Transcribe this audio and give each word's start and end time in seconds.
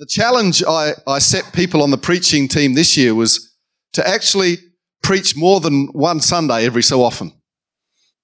the 0.00 0.06
challenge 0.06 0.64
I, 0.66 0.94
I 1.06 1.18
set 1.18 1.52
people 1.52 1.82
on 1.82 1.90
the 1.90 1.98
preaching 1.98 2.48
team 2.48 2.72
this 2.72 2.96
year 2.96 3.14
was 3.14 3.54
to 3.92 4.08
actually 4.08 4.56
preach 5.02 5.36
more 5.36 5.60
than 5.60 5.88
one 5.88 6.20
Sunday 6.20 6.64
every 6.64 6.82
so 6.82 7.02
often. 7.02 7.34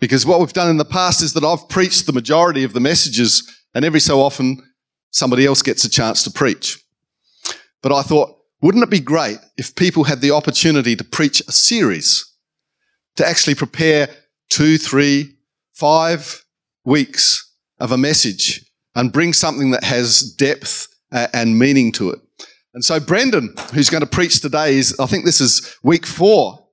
Because 0.01 0.25
what 0.25 0.41
we've 0.41 0.55
done 0.55 0.71
in 0.71 0.79
the 0.79 0.87
past 0.87 1.23
is 1.23 1.35
that 1.35 1.45
I've 1.45 1.69
preached 1.69 2.07
the 2.07 2.15
majority 2.15 2.65
of 2.65 2.73
the 2.73 2.81
messages, 2.81 3.47
and 3.75 3.85
every 3.85 4.01
so 4.01 4.23
often 4.23 4.63
somebody 5.11 5.45
else 5.45 5.61
gets 5.61 5.85
a 5.85 5.91
chance 5.91 6.23
to 6.23 6.31
preach. 6.31 6.83
But 7.83 7.93
I 7.93 8.01
thought, 8.01 8.39
wouldn't 8.63 8.85
it 8.85 8.91
be 8.91 9.01
great 9.01 9.37
if 9.59 9.77
people 9.77 10.05
had 10.05 10.23
the 10.23 10.31
opportunity 10.31 10.97
to 10.97 11.05
preach 11.05 11.43
a 11.47 11.53
series, 11.53 12.25
to 13.17 13.29
actually 13.29 13.55
prepare 13.55 14.09
two, 14.49 14.79
three, 14.79 15.37
five 15.75 16.43
weeks 16.87 17.53
of 17.79 17.93
a 17.93 17.99
message 17.99 18.65
and 18.95 19.13
bring 19.13 19.35
something 19.35 19.73
that 19.73 19.85
has 19.85 20.23
depth 20.23 20.89
and 21.11 21.59
meaning 21.59 21.93
to 21.93 22.11
it? 22.11 22.21
And 22.75 22.85
so 22.85 23.01
Brendan, 23.01 23.55
who's 23.73 23.91
going 23.91 24.03
to 24.03 24.07
preach 24.07 24.41
today, 24.41 24.77
is 24.77 24.99
I 25.01 25.07
think 25.07 25.25
this 25.25 25.41
is 25.41 25.77
week 25.83 26.07
four 26.07 26.67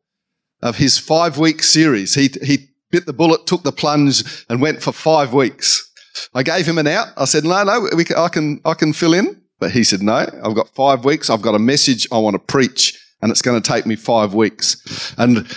of 0.61 0.77
his 0.77 0.97
five 0.97 1.37
week 1.37 1.63
series. 1.63 2.15
He, 2.15 2.29
he 2.43 2.69
bit 2.91 3.05
the 3.05 3.13
bullet, 3.13 3.45
took 3.47 3.63
the 3.63 3.71
plunge, 3.71 4.45
and 4.49 4.61
went 4.61 4.81
for 4.81 4.91
five 4.91 5.33
weeks. 5.33 5.89
I 6.33 6.43
gave 6.43 6.65
him 6.65 6.77
an 6.77 6.87
out. 6.87 7.07
I 7.17 7.25
said, 7.25 7.43
no, 7.43 7.63
no, 7.63 7.87
can, 8.03 8.17
I 8.17 8.27
can, 8.27 8.61
I 8.65 8.73
can 8.73 8.93
fill 8.93 9.13
in. 9.13 9.41
But 9.59 9.71
he 9.71 9.83
said, 9.83 10.01
no, 10.01 10.25
I've 10.43 10.55
got 10.55 10.69
five 10.75 11.05
weeks. 11.05 11.29
I've 11.29 11.41
got 11.41 11.55
a 11.55 11.59
message 11.59 12.07
I 12.11 12.17
want 12.17 12.33
to 12.33 12.39
preach 12.39 12.99
and 13.23 13.31
it's 13.31 13.41
going 13.41 13.59
to 13.59 13.71
take 13.71 13.85
me 13.85 13.95
five 13.95 14.33
weeks. 14.33 15.15
And 15.17 15.47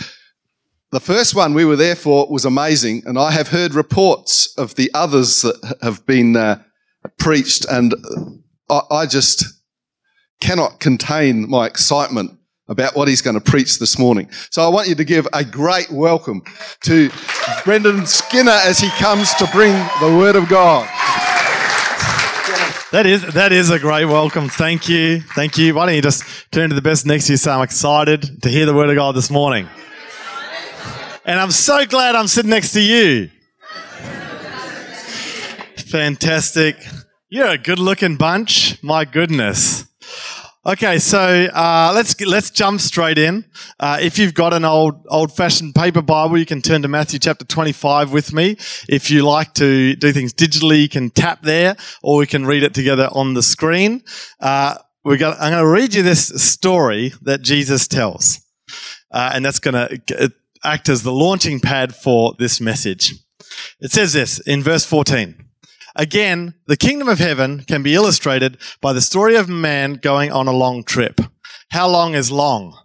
the 0.93 1.01
first 1.01 1.35
one 1.35 1.53
we 1.53 1.65
were 1.65 1.75
there 1.75 1.97
for 1.97 2.31
was 2.31 2.45
amazing. 2.45 3.03
And 3.05 3.19
I 3.19 3.33
have 3.33 3.49
heard 3.49 3.75
reports 3.75 4.55
of 4.57 4.77
the 4.77 4.89
others 4.95 5.43
that 5.43 5.77
have 5.83 6.07
been 6.07 6.37
uh, 6.37 6.63
preached 7.19 7.67
and 7.69 7.93
I, 8.69 8.81
I 8.91 9.07
just 9.07 9.45
cannot 10.41 10.81
contain 10.81 11.49
my 11.49 11.67
excitement 11.67 12.33
about 12.69 12.97
what 12.97 13.07
he's 13.07 13.23
going 13.23 13.39
to 13.39 13.41
preach 13.41 13.79
this 13.79 13.99
morning. 13.99 14.29
So 14.51 14.63
I 14.63 14.69
want 14.69 14.89
you 14.89 14.95
to 14.97 15.05
give 15.05 15.29
a 15.33 15.45
great 15.45 15.91
welcome 15.91 16.43
to 16.83 17.11
Brendan 17.65 18.07
Skinner 18.07 18.51
as 18.51 18.79
he 18.79 18.91
comes 18.91 19.33
to 19.35 19.47
bring 19.53 19.73
the 20.01 20.17
Word 20.19 20.37
of 20.37 20.49
God. 20.49 20.89
That 22.93 23.05
is 23.05 23.35
that 23.35 23.53
is 23.53 23.71
a 23.71 23.79
great 23.79 24.05
welcome. 24.07 24.49
Thank 24.49 24.89
you, 24.89 25.21
thank 25.21 25.59
you. 25.59 25.75
Why 25.75 25.87
don't 25.87 25.95
you 25.97 26.03
just 26.03 26.25
turn 26.53 26.69
to 26.71 26.75
the 26.75 26.83
best 26.83 27.05
next 27.05 27.27
to 27.27 27.33
you? 27.33 27.37
So 27.37 27.53
I'm 27.53 27.63
excited 27.63 28.43
to 28.43 28.49
hear 28.49 28.65
the 28.65 28.75
Word 28.75 28.91
of 28.91 28.97
God 28.97 29.15
this 29.15 29.29
morning, 29.29 29.69
and 31.25 31.39
I'm 31.39 31.51
so 31.51 31.85
glad 31.85 32.15
I'm 32.15 32.29
sitting 32.29 32.51
next 32.51 32.73
to 32.73 32.81
you. 32.81 33.31
Fantastic. 35.77 36.77
You're 37.29 37.49
a 37.49 37.59
good-looking 37.59 38.19
bunch. 38.19 38.81
My 38.85 39.05
goodness. 39.05 39.85
Okay, 40.65 41.01
so 41.01 41.19
uh, 41.53 41.91
let's 41.93 42.21
let's 42.21 42.53
jump 42.53 42.81
straight 42.81 43.19
in. 43.19 43.45
Uh, 43.81 43.99
if 44.01 44.17
you've 44.17 44.33
got 44.33 44.53
an 44.53 44.65
old 44.65 45.05
old-fashioned 45.09 45.75
paper 45.75 46.03
Bible, 46.03 46.39
you 46.39 46.47
can 46.47 46.63
turn 46.63 46.83
to 46.83 46.89
Matthew 46.89 47.19
chapter 47.19 47.45
25 47.45 48.13
with 48.13 48.33
me. 48.33 48.57
If 48.89 49.11
you 49.11 49.23
like 49.23 49.55
to 49.55 49.97
do 49.97 50.13
things 50.13 50.33
digitally, 50.35 50.83
you 50.83 50.89
can 50.89 51.11
tap 51.11 51.43
there, 51.43 51.77
or 52.01 52.19
we 52.19 52.29
can 52.29 52.47
read 52.47 52.63
it 52.63 52.75
together 52.75 53.09
on 53.11 53.35
the 53.35 53.43
screen. 53.43 54.05
Uh, 54.39 54.77
we 55.05 55.17
got. 55.17 55.37
I'm 55.41 55.51
going 55.51 55.65
to 55.65 55.69
read 55.69 55.95
you 55.95 56.05
this 56.05 56.29
story 56.29 57.13
that 57.23 57.43
Jesus 57.43 57.89
tells, 57.89 58.41
uh, 59.11 59.33
and 59.35 59.45
that's 59.45 59.59
going 59.59 59.75
to 59.75 60.33
act 60.63 60.89
as 60.89 61.03
the 61.03 61.13
launching 61.13 61.59
pad 61.59 61.93
for 61.93 62.35
this 62.39 62.61
message. 62.61 63.15
It 63.81 63.91
says 63.91 64.13
this 64.13 64.39
in 64.39 64.63
verse 64.63 64.85
14. 64.87 65.46
Again, 65.99 66.55
the 66.67 66.77
kingdom 66.77 67.09
of 67.09 67.19
heaven 67.19 67.65
can 67.65 67.83
be 67.83 67.95
illustrated 67.95 68.59
by 68.83 68.93
the 68.93 69.01
story 69.01 69.35
of 69.35 69.49
man 69.49 69.95
going 69.95 70.31
on 70.31 70.47
a 70.47 70.53
long 70.53 70.85
trip. 70.85 71.21
How 71.71 71.89
long 71.89 72.15
is 72.15 72.31
long? 72.31 72.79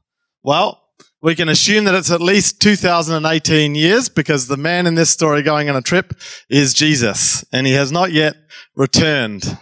Well, 0.44 0.82
we 1.22 1.36
can 1.36 1.50
assume 1.50 1.84
that 1.84 1.94
it's 1.94 2.10
at 2.10 2.22
least 2.22 2.62
2018 2.62 3.76
years 3.76 4.08
because 4.08 4.48
the 4.48 4.58
man 4.58 4.88
in 4.88 4.96
this 4.96 5.10
story 5.10 5.44
going 5.44 5.70
on 5.70 5.76
a 5.76 5.82
trip 5.82 6.14
is 6.50 6.74
Jesus 6.74 7.44
and 7.52 7.68
he 7.68 7.74
has 7.74 7.92
not 7.92 8.14
yet 8.14 8.36
returned. 8.76 9.58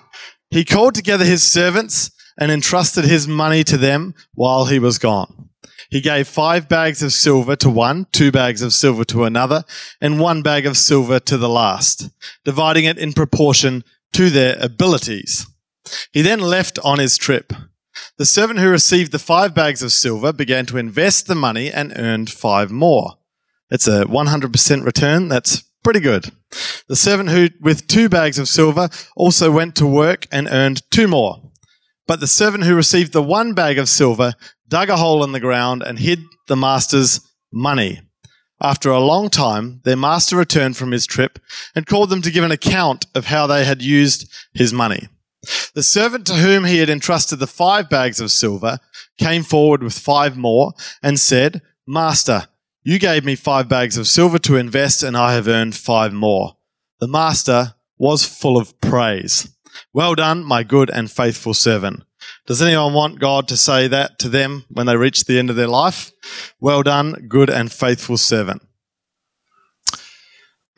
He 0.51 0.63
called 0.63 0.93
together 0.93 1.25
his 1.25 1.43
servants 1.43 2.11
and 2.39 2.51
entrusted 2.51 3.03
his 3.03 3.27
money 3.27 3.63
to 3.65 3.77
them 3.77 4.13
while 4.35 4.67
he 4.67 4.79
was 4.79 4.99
gone. 4.99 5.48
He 5.89 6.01
gave 6.01 6.27
five 6.27 6.69
bags 6.69 7.01
of 7.01 7.13
silver 7.13 7.55
to 7.57 7.69
one, 7.69 8.05
two 8.11 8.31
bags 8.31 8.61
of 8.61 8.73
silver 8.73 9.03
to 9.05 9.23
another, 9.23 9.63
and 9.99 10.19
one 10.19 10.43
bag 10.43 10.65
of 10.65 10.77
silver 10.77 11.19
to 11.21 11.37
the 11.37 11.49
last, 11.49 12.09
dividing 12.45 12.85
it 12.85 12.99
in 12.99 13.13
proportion 13.13 13.83
to 14.13 14.29
their 14.29 14.57
abilities. 14.59 15.47
He 16.11 16.21
then 16.21 16.39
left 16.39 16.77
on 16.83 16.99
his 16.99 17.17
trip. 17.17 17.51
The 18.17 18.25
servant 18.25 18.59
who 18.59 18.69
received 18.69 19.11
the 19.11 19.19
five 19.19 19.55
bags 19.55 19.81
of 19.81 19.91
silver 19.91 20.31
began 20.31 20.65
to 20.67 20.77
invest 20.77 21.27
the 21.27 21.35
money 21.35 21.71
and 21.71 21.93
earned 21.95 22.29
five 22.29 22.69
more. 22.69 23.15
It's 23.71 23.87
a 23.87 24.05
100% 24.05 24.85
return. 24.85 25.27
That's 25.27 25.63
pretty 25.83 25.99
good. 25.99 26.31
The 26.87 26.95
servant 26.95 27.29
who, 27.29 27.49
with 27.61 27.87
two 27.87 28.09
bags 28.09 28.37
of 28.37 28.47
silver, 28.47 28.89
also 29.15 29.51
went 29.51 29.75
to 29.77 29.87
work 29.87 30.27
and 30.31 30.47
earned 30.51 30.83
two 30.91 31.07
more. 31.07 31.48
But 32.09 32.21
the 32.21 32.25
servant 32.25 32.63
who 32.63 32.73
received 32.73 33.13
the 33.13 33.21
one 33.21 33.53
bag 33.53 33.77
of 33.77 33.87
silver 33.87 34.33
dug 34.67 34.89
a 34.89 34.97
hole 34.97 35.23
in 35.23 35.31
the 35.31 35.39
ground 35.39 35.83
and 35.83 35.99
hid 35.99 36.23
the 36.47 36.55
master's 36.55 37.21
money. 37.53 38.01
After 38.59 38.89
a 38.89 38.99
long 38.99 39.29
time, 39.29 39.81
their 39.83 39.95
master 39.95 40.35
returned 40.35 40.75
from 40.75 40.89
his 40.89 41.05
trip 41.05 41.37
and 41.75 41.85
called 41.85 42.09
them 42.09 42.23
to 42.23 42.31
give 42.31 42.43
an 42.43 42.49
account 42.49 43.05
of 43.13 43.25
how 43.25 43.45
they 43.45 43.63
had 43.63 43.83
used 43.83 44.27
his 44.55 44.73
money. 44.73 45.07
The 45.75 45.83
servant 45.83 46.25
to 46.25 46.33
whom 46.33 46.65
he 46.65 46.79
had 46.79 46.89
entrusted 46.89 47.37
the 47.37 47.45
five 47.45 47.91
bags 47.91 48.19
of 48.19 48.31
silver 48.31 48.79
came 49.19 49.43
forward 49.43 49.83
with 49.83 49.93
five 49.93 50.35
more 50.35 50.73
and 51.03 51.19
said, 51.19 51.61
Master, 51.85 52.47
you 52.81 52.97
gave 52.97 53.23
me 53.23 53.35
five 53.35 53.69
bags 53.69 53.97
of 53.97 54.07
silver 54.07 54.39
to 54.39 54.57
invest 54.57 55.03
and 55.03 55.15
I 55.15 55.35
have 55.35 55.47
earned 55.47 55.75
five 55.75 56.11
more. 56.11 56.57
The 56.99 57.07
master 57.07 57.75
was 57.99 58.25
full 58.25 58.57
of 58.57 58.81
praise. 58.81 59.47
Well 59.93 60.15
done, 60.15 60.43
my 60.43 60.63
good 60.63 60.89
and 60.89 61.09
faithful 61.09 61.53
servant. 61.53 62.03
Does 62.45 62.61
anyone 62.61 62.93
want 62.93 63.19
God 63.19 63.47
to 63.47 63.57
say 63.57 63.87
that 63.87 64.19
to 64.19 64.29
them 64.29 64.65
when 64.69 64.85
they 64.85 64.97
reach 64.97 65.25
the 65.25 65.39
end 65.39 65.49
of 65.49 65.55
their 65.55 65.67
life? 65.67 66.11
Well 66.59 66.83
done, 66.83 67.27
good 67.27 67.49
and 67.49 67.71
faithful 67.71 68.17
servant. 68.17 68.61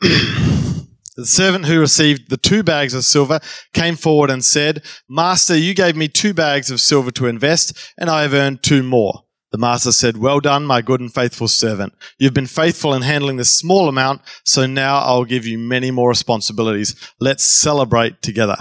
the 0.00 0.86
servant 1.24 1.66
who 1.66 1.80
received 1.80 2.30
the 2.30 2.36
two 2.36 2.62
bags 2.62 2.94
of 2.94 3.04
silver 3.04 3.40
came 3.72 3.96
forward 3.96 4.30
and 4.30 4.44
said, 4.44 4.82
Master, 5.08 5.56
you 5.56 5.74
gave 5.74 5.96
me 5.96 6.08
two 6.08 6.34
bags 6.34 6.70
of 6.70 6.80
silver 6.80 7.10
to 7.12 7.26
invest, 7.26 7.92
and 7.98 8.10
I 8.10 8.22
have 8.22 8.34
earned 8.34 8.62
two 8.62 8.82
more. 8.82 9.24
The 9.52 9.58
master 9.58 9.92
said, 9.92 10.16
Well 10.16 10.40
done, 10.40 10.64
my 10.64 10.80
good 10.80 11.00
and 11.00 11.12
faithful 11.12 11.46
servant. 11.46 11.94
You've 12.18 12.32
been 12.32 12.46
faithful 12.46 12.94
in 12.94 13.02
handling 13.02 13.36
this 13.36 13.56
small 13.56 13.88
amount, 13.88 14.22
so 14.46 14.66
now 14.66 14.98
I'll 14.98 15.26
give 15.26 15.46
you 15.46 15.58
many 15.58 15.90
more 15.90 16.08
responsibilities. 16.08 16.96
Let's 17.20 17.44
celebrate 17.44 18.22
together. 18.22 18.56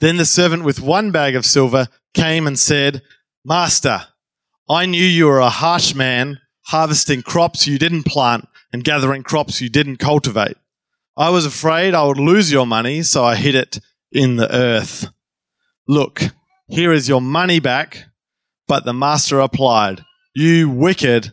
Then 0.00 0.16
the 0.16 0.24
servant 0.24 0.64
with 0.64 0.80
one 0.80 1.10
bag 1.10 1.34
of 1.34 1.46
silver 1.46 1.88
came 2.14 2.46
and 2.46 2.58
said, 2.58 3.02
Master, 3.44 4.06
I 4.68 4.86
knew 4.86 5.04
you 5.04 5.26
were 5.26 5.38
a 5.38 5.48
harsh 5.48 5.94
man, 5.94 6.40
harvesting 6.66 7.22
crops 7.22 7.66
you 7.66 7.78
didn't 7.78 8.04
plant 8.04 8.48
and 8.72 8.84
gathering 8.84 9.22
crops 9.22 9.60
you 9.60 9.68
didn't 9.68 9.98
cultivate. 9.98 10.56
I 11.16 11.30
was 11.30 11.46
afraid 11.46 11.94
I 11.94 12.04
would 12.04 12.18
lose 12.18 12.52
your 12.52 12.66
money, 12.66 13.02
so 13.02 13.24
I 13.24 13.36
hid 13.36 13.54
it 13.54 13.80
in 14.12 14.36
the 14.36 14.54
earth. 14.54 15.08
Look, 15.88 16.22
here 16.68 16.92
is 16.92 17.08
your 17.08 17.20
money 17.20 17.60
back. 17.60 18.06
But 18.68 18.84
the 18.84 18.92
master 18.92 19.36
replied, 19.36 20.04
You 20.34 20.68
wicked 20.68 21.32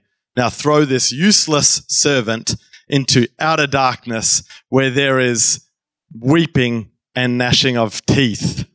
Now 0.35 0.49
throw 0.49 0.85
this 0.85 1.11
useless 1.11 1.83
servant 1.87 2.55
into 2.87 3.27
outer 3.39 3.67
darkness 3.67 4.43
where 4.69 4.89
there 4.89 5.19
is 5.19 5.67
weeping 6.17 6.91
and 7.15 7.37
gnashing 7.37 7.77
of 7.77 8.05
teeth. 8.05 8.65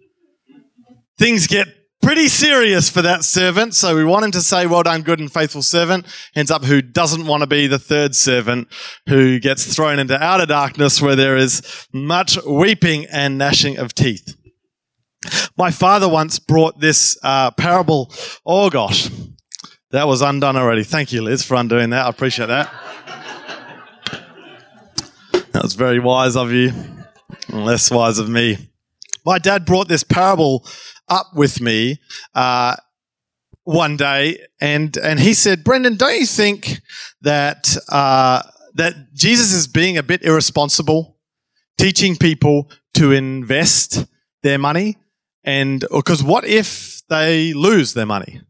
Things 1.19 1.47
get 1.47 1.69
pretty 2.03 2.29
serious 2.29 2.89
for 2.89 3.03
that 3.03 3.25
servant. 3.25 3.75
So 3.75 3.97
we 3.97 4.05
want 4.05 4.25
him 4.25 4.31
to 4.33 4.41
say, 4.41 4.67
well 4.67 4.83
done, 4.83 5.03
good 5.03 5.19
and 5.19 5.33
faithful 5.33 5.63
servant. 5.63 6.07
Ends 6.35 6.51
up 6.51 6.65
who 6.65 6.83
doesn't 6.83 7.27
want 7.27 7.43
to 7.43 7.47
be 7.47 7.67
the 7.67 7.79
third 7.79 8.15
servant 8.15 8.69
who 9.09 9.41
gets 9.41 9.75
thrown 9.75 9.99
into 9.99 10.23
outer 10.23 10.47
darkness 10.47 11.01
where 11.01 11.17
there 11.17 11.37
is 11.37 11.87
much 11.93 12.39
weeping 12.45 13.07
and 13.07 13.39
gnashing 13.39 13.79
of 13.79 13.95
teeth. 13.95 14.37
My 15.57 15.71
father 15.71 16.09
once 16.09 16.39
brought 16.39 16.81
this 16.81 17.19
uh, 17.23 17.51
parable. 17.53 18.13
Oh 18.45 18.71
gosh, 18.71 19.11
that 19.97 20.07
was 20.07 20.21
undone 20.21 20.59
already. 20.59 20.85
Thank 20.85 21.11
you, 21.11 21.23
Liz, 21.23 21.43
for 21.43 21.55
undoing 21.55 21.89
that. 21.89 22.05
I 22.05 22.11
appreciate 22.11 22.49
that. 22.49 22.71
That 25.53 25.63
was 25.63 25.73
very 25.73 25.99
wise 25.99 26.37
of 26.37 26.53
you, 26.53 26.71
less 27.49 27.91
wise 27.91 28.19
of 28.19 28.29
me. 28.29 28.59
My 29.25 29.39
dad 29.39 29.65
brought 29.65 29.89
this 29.89 30.03
parable 30.03 30.67
up 31.09 31.29
with 31.35 31.63
me 31.63 31.99
uh, 32.35 32.77
one 33.65 33.97
day, 33.97 34.47
and 34.61 34.95
and 34.99 35.19
he 35.19 35.33
said, 35.33 35.65
"Brendan, 35.65 35.97
don't 35.97 36.21
you 36.21 36.27
think 36.27 36.83
that 37.23 37.75
uh, 37.89 38.43
that 38.75 39.15
Jesus 39.15 39.55
is 39.55 39.67
being 39.67 39.97
a 39.97 40.03
bit 40.03 40.23
irresponsible, 40.23 41.17
teaching 41.79 42.17
people 42.17 42.71
to 42.93 43.13
invest 43.13 44.05
their 44.43 44.59
money, 44.59 44.99
and 45.43 45.87
because 45.91 46.23
what 46.23 46.45
if 46.45 47.01
they 47.09 47.55
lose 47.55 47.95
their 47.95 48.05
money?" 48.05 48.43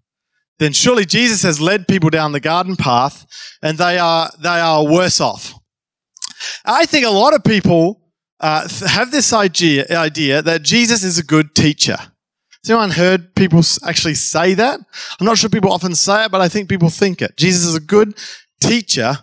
Then 0.59 0.73
surely 0.73 1.05
Jesus 1.05 1.43
has 1.43 1.61
led 1.61 1.87
people 1.87 2.11
down 2.11 2.33
the 2.33 2.41
garden 2.41 2.77
path, 2.77 3.27
and 3.63 3.77
they 3.79 3.99
are 3.99 4.31
they 4.39 4.49
are 4.49 4.85
worse 4.85 5.21
off. 5.21 5.55
I 6.65 6.87
think 6.87 7.07
a 7.07 7.11
lot 7.11 7.35
of 7.35 7.45
people 7.45 8.01
uh, 8.41 8.69
have 8.87 9.11
this 9.11 9.33
idea, 9.33 9.87
idea 9.91 10.43
that 10.43 10.63
Jesus 10.63 11.03
is 11.03 11.19
a 11.19 11.23
good 11.23 11.55
teacher. 11.55 11.97
Has 11.97 12.71
anyone 12.71 12.91
heard 12.91 13.35
people 13.35 13.63
actually 13.85 14.15
say 14.15 14.55
that? 14.55 14.81
I'm 15.21 15.27
not 15.27 15.39
sure 15.39 15.49
people 15.49 15.73
often 15.73 15.95
say 15.95 16.25
it, 16.25 16.33
but 16.33 16.41
I 16.41 16.49
think 16.49 16.69
people 16.69 16.91
think 16.91 17.23
it. 17.23 17.37
Jesus 17.37 17.65
is 17.65 17.77
a 17.77 17.81
good 17.81 18.17
teacher, 18.61 19.19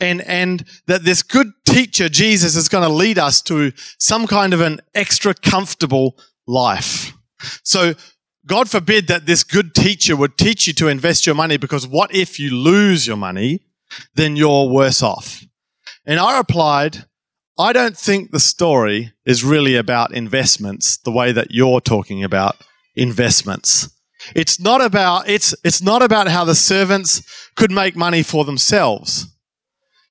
and 0.00 0.22
and 0.22 0.64
that 0.86 1.04
this 1.04 1.22
good 1.22 1.52
teacher, 1.66 2.08
Jesus, 2.08 2.56
is 2.56 2.68
going 2.68 2.84
to 2.84 2.94
lead 2.94 3.18
us 3.18 3.42
to 3.42 3.72
some 3.98 4.26
kind 4.26 4.54
of 4.54 4.60
an 4.60 4.80
extra 4.94 5.34
comfortable 5.34 6.16
life. 6.46 7.12
So 7.64 7.94
God 8.46 8.70
forbid 8.70 9.08
that 9.08 9.26
this 9.26 9.42
good 9.42 9.74
teacher 9.74 10.14
would 10.14 10.38
teach 10.38 10.66
you 10.66 10.72
to 10.74 10.88
invest 10.88 11.26
your 11.26 11.34
money 11.34 11.56
because 11.56 11.86
what 11.86 12.14
if 12.14 12.38
you 12.38 12.54
lose 12.54 13.06
your 13.06 13.16
money? 13.16 13.60
Then 14.14 14.36
you're 14.36 14.68
worse 14.68 15.02
off. 15.02 15.44
And 16.04 16.20
I 16.20 16.38
replied, 16.38 17.06
I 17.58 17.72
don't 17.72 17.96
think 17.96 18.30
the 18.30 18.40
story 18.40 19.12
is 19.24 19.42
really 19.42 19.76
about 19.76 20.14
investments 20.14 20.98
the 20.98 21.10
way 21.10 21.32
that 21.32 21.48
you're 21.50 21.80
talking 21.80 22.22
about 22.22 22.56
investments. 22.94 23.90
It's 24.34 24.60
not 24.60 24.80
about, 24.80 25.28
it's, 25.28 25.54
it's 25.64 25.82
not 25.82 26.02
about 26.02 26.28
how 26.28 26.44
the 26.44 26.54
servants 26.54 27.22
could 27.56 27.70
make 27.70 27.96
money 27.96 28.22
for 28.22 28.44
themselves. 28.44 29.26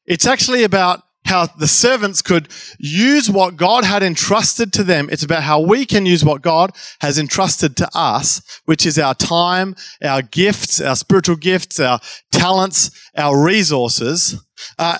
It's 0.05 0.25
actually 0.25 0.63
about 0.63 1.03
how 1.25 1.47
the 1.47 1.67
servants 1.67 2.21
could 2.21 2.49
use 2.79 3.29
what 3.29 3.57
God 3.57 3.83
had 3.83 4.03
entrusted 4.03 4.71
to 4.73 4.83
them. 4.83 5.09
It's 5.11 5.23
about 5.23 5.43
how 5.43 5.59
we 5.59 5.85
can 5.85 6.05
use 6.05 6.23
what 6.23 6.41
God 6.41 6.71
has 7.01 7.17
entrusted 7.17 7.75
to 7.77 7.89
us, 7.93 8.41
which 8.65 8.85
is 8.85 8.97
our 8.97 9.15
time, 9.15 9.75
our 10.03 10.21
gifts, 10.21 10.79
our 10.79 10.95
spiritual 10.95 11.35
gifts, 11.35 11.79
our 11.79 11.99
talents, 12.31 12.91
our 13.15 13.43
resources, 13.43 14.41
uh, 14.79 14.99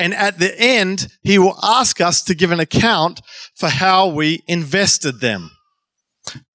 and 0.00 0.14
at 0.14 0.38
the 0.38 0.58
end, 0.58 1.08
he 1.22 1.38
will 1.38 1.58
ask 1.62 2.00
us 2.00 2.22
to 2.22 2.34
give 2.34 2.52
an 2.52 2.60
account 2.60 3.20
for 3.54 3.68
how 3.68 4.08
we 4.08 4.42
invested 4.46 5.20
them. 5.20 5.50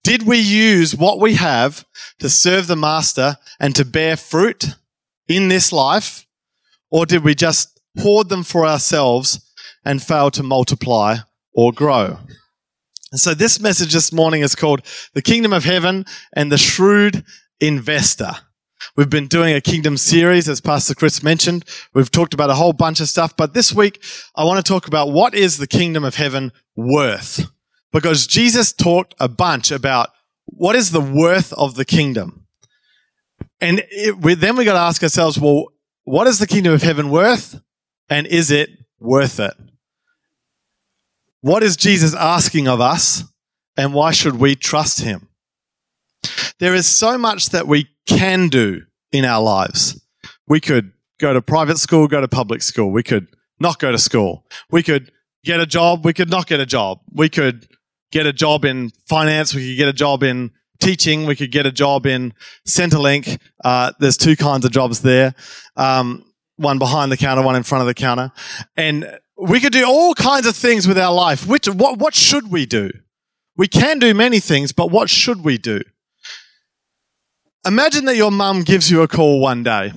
Did 0.04 0.24
we 0.24 0.40
use 0.40 0.96
what 0.96 1.20
we 1.20 1.36
have 1.36 1.86
to 2.20 2.28
serve 2.28 2.66
the 2.66 2.76
master 2.76 3.38
and 3.60 3.76
to 3.76 3.86
bear 3.86 4.18
fruit 4.18 4.76
in 5.28 5.48
this 5.48 5.72
life? 5.72 6.26
Or 6.90 7.06
did 7.06 7.24
we 7.24 7.36
just 7.36 7.75
hoard 8.00 8.30
them 8.30 8.44
for 8.44 8.66
ourselves 8.66 9.52
and 9.84 10.02
fail 10.02 10.32
to 10.32 10.44
multiply 10.44 11.18
or 11.54 11.72
grow? 11.72 12.20
And 13.12 13.20
so 13.20 13.34
this 13.34 13.60
message 13.60 13.94
this 13.94 14.12
morning 14.12 14.42
is 14.42 14.56
called 14.56 14.82
The 15.14 15.22
Kingdom 15.22 15.54
of 15.54 15.64
Heaven 15.64 16.06
and 16.34 16.52
the 16.52 16.58
Shrewd 16.58 17.24
Investor. 17.60 18.32
We've 18.96 19.10
been 19.10 19.28
doing 19.28 19.56
a 19.56 19.62
kingdom 19.62 19.98
series, 19.98 20.48
as 20.50 20.62
Pastor 20.62 20.94
Chris 20.94 21.24
mentioned. 21.24 21.66
We've 21.94 22.12
talked 22.12 22.34
about 22.34 22.50
a 22.50 22.56
whole 22.56 22.74
bunch 22.74 23.00
of 23.00 23.08
stuff, 23.08 23.36
but 23.36 23.54
this 23.54 23.74
week 23.74 24.04
I 24.36 24.44
want 24.44 24.64
to 24.64 24.70
talk 24.70 24.88
about 24.88 25.12
what 25.12 25.34
is 25.34 25.58
the 25.58 25.68
kingdom 25.68 26.04
of 26.04 26.16
heaven 26.16 26.52
worth? 26.76 27.50
Because 27.92 28.28
Jesus 28.28 28.74
talked 28.74 29.16
a 29.20 29.30
bunch 29.30 29.72
about 29.72 30.10
what 30.46 30.76
is 30.76 30.92
the 30.92 31.02
worth 31.02 31.54
of 31.54 31.76
the 31.76 31.86
kingdom. 31.86 32.46
And 33.62 33.84
it, 33.90 34.18
we, 34.18 34.34
then 34.34 34.58
we 34.58 34.66
got 34.66 34.74
to 34.74 34.80
ask 34.80 35.02
ourselves, 35.02 35.40
well, 35.40 35.68
what 36.04 36.28
is 36.28 36.40
the 36.40 36.48
kingdom 36.48 36.74
of 36.74 36.82
heaven 36.82 37.10
worth? 37.10 37.60
And 38.10 38.28
is 38.28 38.52
it 38.52 38.70
worth 39.00 39.40
it? 39.40 39.54
What 41.42 41.64
is 41.64 41.76
Jesus 41.76 42.14
asking 42.16 42.68
of 42.68 42.82
us? 42.82 43.24
And 43.78 43.94
why 43.94 44.12
should 44.12 44.40
we 44.40 44.56
trust 44.56 45.02
him? 45.02 45.28
There 46.60 46.74
is 46.74 46.88
so 46.88 47.18
much 47.18 47.50
that 47.50 47.68
we 47.68 47.90
can 48.08 48.48
do 48.48 48.84
in 49.12 49.26
our 49.26 49.42
lives. 49.42 50.02
We 50.48 50.60
could 50.60 50.94
go 51.20 51.34
to 51.34 51.42
private 51.42 51.78
school, 51.78 52.08
go 52.08 52.22
to 52.22 52.28
public 52.28 52.62
school. 52.62 52.92
We 52.92 53.04
could 53.04 53.28
not 53.60 53.80
go 53.80 53.92
to 53.92 53.98
school. 53.98 54.46
We 54.72 54.84
could 54.84 55.12
get 55.44 55.60
a 55.60 55.66
job. 55.66 56.06
We 56.06 56.14
could 56.14 56.30
not 56.30 56.48
get 56.48 56.60
a 56.60 56.66
job. 56.66 57.00
We 57.12 57.30
could 57.30 57.68
get 58.12 58.26
a 58.26 58.34
job 58.34 58.66
in 58.66 58.92
finance. 59.08 59.54
We 59.54 59.70
could 59.70 59.78
get 59.78 59.88
a 59.88 59.94
job 59.94 60.24
in 60.24 60.52
teaching. 60.80 61.26
We 61.26 61.36
could 61.36 61.52
get 61.52 61.66
a 61.66 61.72
job 61.72 62.06
in 62.06 62.34
Centrelink. 62.68 63.40
Uh, 63.64 63.92
there's 64.00 64.18
two 64.18 64.36
kinds 64.36 64.66
of 64.66 64.72
jobs 64.72 65.02
there. 65.02 65.36
Um, 65.76 66.26
one 66.58 66.80
behind 66.80 67.12
the 67.12 67.18
counter, 67.18 67.42
one 67.42 67.56
in 67.56 67.64
front 67.64 67.82
of 67.82 67.88
the 67.88 67.94
counter. 67.94 68.32
And 68.76 69.20
we 69.38 69.60
could 69.60 69.74
do 69.74 69.86
all 69.86 70.14
kinds 70.14 70.48
of 70.48 70.56
things 70.56 70.88
with 70.88 70.98
our 70.98 71.14
life. 71.14 71.46
Which, 71.46 71.68
what, 71.68 72.00
what 72.00 72.14
should 72.14 72.52
we 72.52 72.66
do? 72.66 72.92
We 73.58 73.68
can 73.68 74.00
do 74.00 74.14
many 74.14 74.40
things, 74.40 74.72
but 74.72 74.92
what 74.92 75.10
should 75.10 75.44
we 75.44 75.58
do? 75.58 75.82
Imagine 77.66 78.06
that 78.06 78.16
your 78.16 78.32
mum 78.32 78.62
gives 78.62 78.92
you 78.92 79.02
a 79.02 79.08
call 79.08 79.40
one 79.40 79.64
day. 79.64 79.92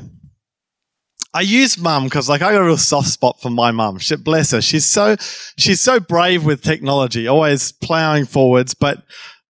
I 1.34 1.42
use 1.42 1.76
mum 1.76 2.04
because 2.04 2.28
like 2.28 2.40
I 2.40 2.52
got 2.52 2.62
a 2.62 2.64
real 2.64 2.78
soft 2.78 3.08
spot 3.08 3.40
for 3.40 3.50
my 3.50 3.70
mum. 3.70 3.98
Bless 4.20 4.52
her. 4.52 4.62
She's 4.62 4.86
so 4.86 5.16
she's 5.58 5.80
so 5.80 6.00
brave 6.00 6.44
with 6.44 6.62
technology, 6.62 7.28
always 7.28 7.70
plowing 7.70 8.24
forwards. 8.24 8.72
But 8.72 9.02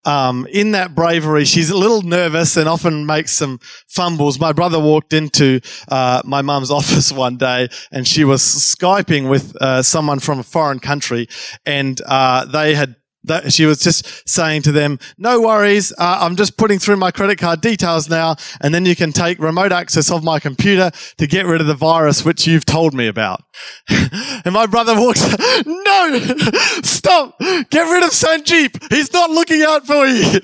um, 0.05 0.47
in 0.51 0.73
that 0.73 0.95
bravery, 0.95 1.45
she's 1.45 1.71
a 1.71 1.77
little 1.77 2.03
nervous 2.03 2.57
and 2.57 2.69
often 2.69 3.05
makes 3.07 3.33
some 3.33 3.59
fumbles. 3.89 4.39
My 4.41 4.53
brother 4.53 4.79
walked 4.79 5.13
into 5.13 5.61
uh, 5.89 6.23
my 6.25 6.43
mum's 6.43 6.71
office 6.81 7.13
one 7.13 7.37
day 7.37 7.69
and 7.93 8.07
she 8.07 8.25
was 8.25 8.43
skyping 8.43 9.29
with 9.29 9.57
uh, 9.57 9.83
someone 9.83 10.19
from 10.19 10.39
a 10.39 10.45
foreign 10.45 10.79
country, 10.79 11.29
and 11.67 12.01
uh, 12.07 12.45
they 12.45 12.75
had 12.75 12.97
that 13.25 13.53
she 13.53 13.67
was 13.67 13.79
just 13.79 14.29
saying 14.29 14.63
to 14.63 14.73
them, 14.73 14.99
no 15.17 15.41
worries, 15.41 15.93
uh, 15.93 16.19
I'm 16.21 16.37
just 16.37 16.57
putting 16.57 16.79
through 16.79 16.97
my 16.97 17.11
credit 17.11 17.39
card 17.39 17.61
details 17.61 18.09
now, 18.09 18.37
and 18.61 18.75
then 18.75 18.85
you 18.87 18.95
can 18.95 19.13
take 19.13 19.39
remote 19.39 19.73
access 19.73 20.11
of 20.11 20.23
my 20.23 20.39
computer 20.39 20.91
to 21.19 21.27
get 21.27 21.47
rid 21.47 21.61
of 21.61 21.67
the 21.67 21.75
virus 21.75 22.25
which 22.25 22.47
you've 22.47 22.65
told 22.65 22.95
me 22.95 23.07
about. 23.09 23.43
and 23.89 24.53
my 24.53 24.67
brother 24.67 24.95
walks, 24.95 25.21
no, 25.67 26.19
stop, 26.83 27.39
get 27.39 27.91
rid 27.91 28.05
of 28.05 28.11
Sanjeep. 28.11 28.93
He's 28.93 29.13
not 29.13 29.31
looking 29.31 29.63
out 29.63 29.87
for 29.87 30.07
you. 30.07 30.41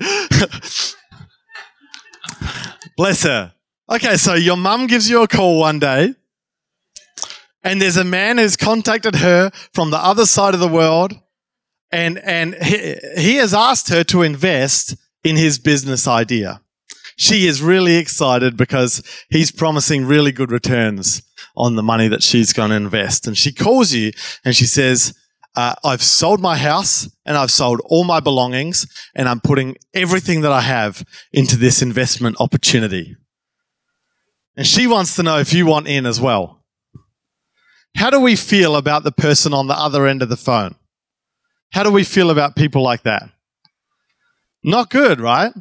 Bless 2.97 3.23
her. 3.23 3.53
Okay, 3.89 4.17
so 4.17 4.33
your 4.33 4.57
mum 4.57 4.87
gives 4.87 5.09
you 5.09 5.21
a 5.21 5.27
call 5.27 5.59
one 5.59 5.79
day, 5.79 6.13
and 7.63 7.81
there's 7.81 7.97
a 7.97 8.03
man 8.03 8.37
who's 8.37 8.55
contacted 8.55 9.15
her 9.15 9.51
from 9.73 9.91
the 9.91 9.97
other 9.97 10.25
side 10.25 10.53
of 10.53 10.59
the 10.59 10.67
world 10.67 11.13
and 11.95 12.17
and 12.19 12.55
he, 12.55 12.95
he 13.17 13.35
has 13.35 13.53
asked 13.53 13.89
her 13.89 14.03
to 14.05 14.21
invest 14.21 14.95
in 15.23 15.37
his 15.37 15.57
business 15.57 16.07
idea. 16.07 16.61
She 17.17 17.47
is 17.47 17.61
really 17.61 17.95
excited 17.95 18.57
because 18.57 19.01
he's 19.29 19.51
promising 19.51 20.05
really 20.05 20.33
good 20.33 20.51
returns 20.51 21.21
on 21.55 21.75
the 21.75 21.83
money 21.83 22.09
that 22.09 22.21
she's 22.21 22.51
going 22.51 22.71
to 22.71 22.75
invest. 22.75 23.25
And 23.25 23.37
she 23.37 23.53
calls 23.53 23.93
you 23.93 24.11
and 24.43 24.53
she 24.53 24.65
says, 24.65 25.17
uh, 25.55 25.75
I've 25.85 26.03
sold 26.03 26.41
my 26.41 26.57
house 26.57 27.09
and 27.25 27.37
I've 27.37 27.51
sold 27.51 27.81
all 27.85 28.03
my 28.03 28.19
belongings 28.19 28.85
and 29.15 29.29
I'm 29.29 29.39
putting 29.39 29.77
everything 29.93 30.41
that 30.41 30.51
I 30.51 30.61
have 30.61 31.05
into 31.31 31.55
this 31.55 31.81
investment 31.81 32.35
opportunity. 32.41 33.15
And 34.57 34.67
she 34.67 34.85
wants 34.85 35.15
to 35.15 35.23
know 35.23 35.39
if 35.39 35.53
you 35.53 35.65
want 35.65 35.87
in 35.87 36.05
as 36.05 36.19
well. 36.19 36.61
How 37.95 38.09
do 38.09 38.19
we 38.19 38.35
feel 38.35 38.75
about 38.75 39.05
the 39.05 39.13
person 39.13 39.53
on 39.53 39.67
the 39.67 39.79
other 39.79 40.05
end 40.05 40.21
of 40.21 40.27
the 40.27 40.35
phone? 40.35 40.75
How 41.75 41.83
do 41.83 41.91
we 41.91 42.05
feel 42.05 42.29
about 42.29 42.55
people 42.55 42.81
like 42.81 43.03
that? 43.03 43.29
Not 44.63 44.89
good, 44.89 45.19
right? 45.19 45.51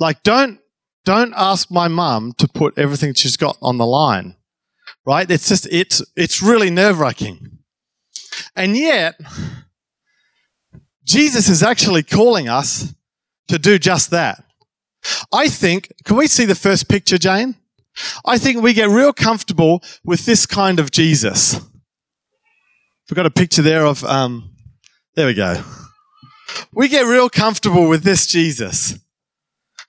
Like, 0.00 0.24
don't, 0.24 0.58
don't 1.04 1.32
ask 1.36 1.70
my 1.70 1.86
mum 1.86 2.32
to 2.38 2.48
put 2.48 2.76
everything 2.76 3.14
she's 3.14 3.36
got 3.36 3.56
on 3.62 3.78
the 3.78 3.86
line, 3.86 4.34
right? 5.06 5.30
It's 5.30 5.48
just, 5.48 5.68
it's, 5.70 6.02
it's 6.16 6.42
really 6.42 6.68
nerve 6.68 6.98
wracking. 6.98 7.58
And 8.56 8.76
yet, 8.76 9.20
Jesus 11.04 11.48
is 11.48 11.62
actually 11.62 12.02
calling 12.02 12.48
us 12.48 12.92
to 13.46 13.56
do 13.56 13.78
just 13.78 14.10
that. 14.10 14.42
I 15.32 15.46
think, 15.46 15.92
can 16.04 16.16
we 16.16 16.26
see 16.26 16.44
the 16.44 16.56
first 16.56 16.88
picture, 16.88 17.18
Jane? 17.18 17.54
I 18.24 18.38
think 18.38 18.64
we 18.64 18.72
get 18.72 18.88
real 18.88 19.12
comfortable 19.12 19.80
with 20.04 20.26
this 20.26 20.44
kind 20.44 20.80
of 20.80 20.90
Jesus. 20.90 21.54
We've 23.08 23.14
got 23.14 23.26
a 23.26 23.30
picture 23.30 23.62
there 23.62 23.86
of 23.86 24.02
um, 24.02 24.55
there 25.16 25.26
we 25.26 25.34
go. 25.34 25.62
We 26.72 26.88
get 26.88 27.06
real 27.06 27.28
comfortable 27.28 27.88
with 27.88 28.02
this 28.02 28.26
Jesus. 28.26 28.98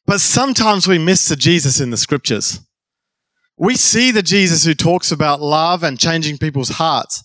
But 0.05 0.21
sometimes 0.21 0.87
we 0.87 0.97
miss 0.97 1.27
the 1.27 1.35
Jesus 1.35 1.81
in 1.81 1.89
the 1.89 1.97
scriptures. 1.97 2.61
We 3.57 3.75
see 3.75 4.11
the 4.11 4.23
Jesus 4.23 4.63
who 4.63 4.73
talks 4.73 5.11
about 5.11 5.41
love 5.41 5.83
and 5.83 5.99
changing 5.99 6.37
people's 6.37 6.69
hearts, 6.69 7.23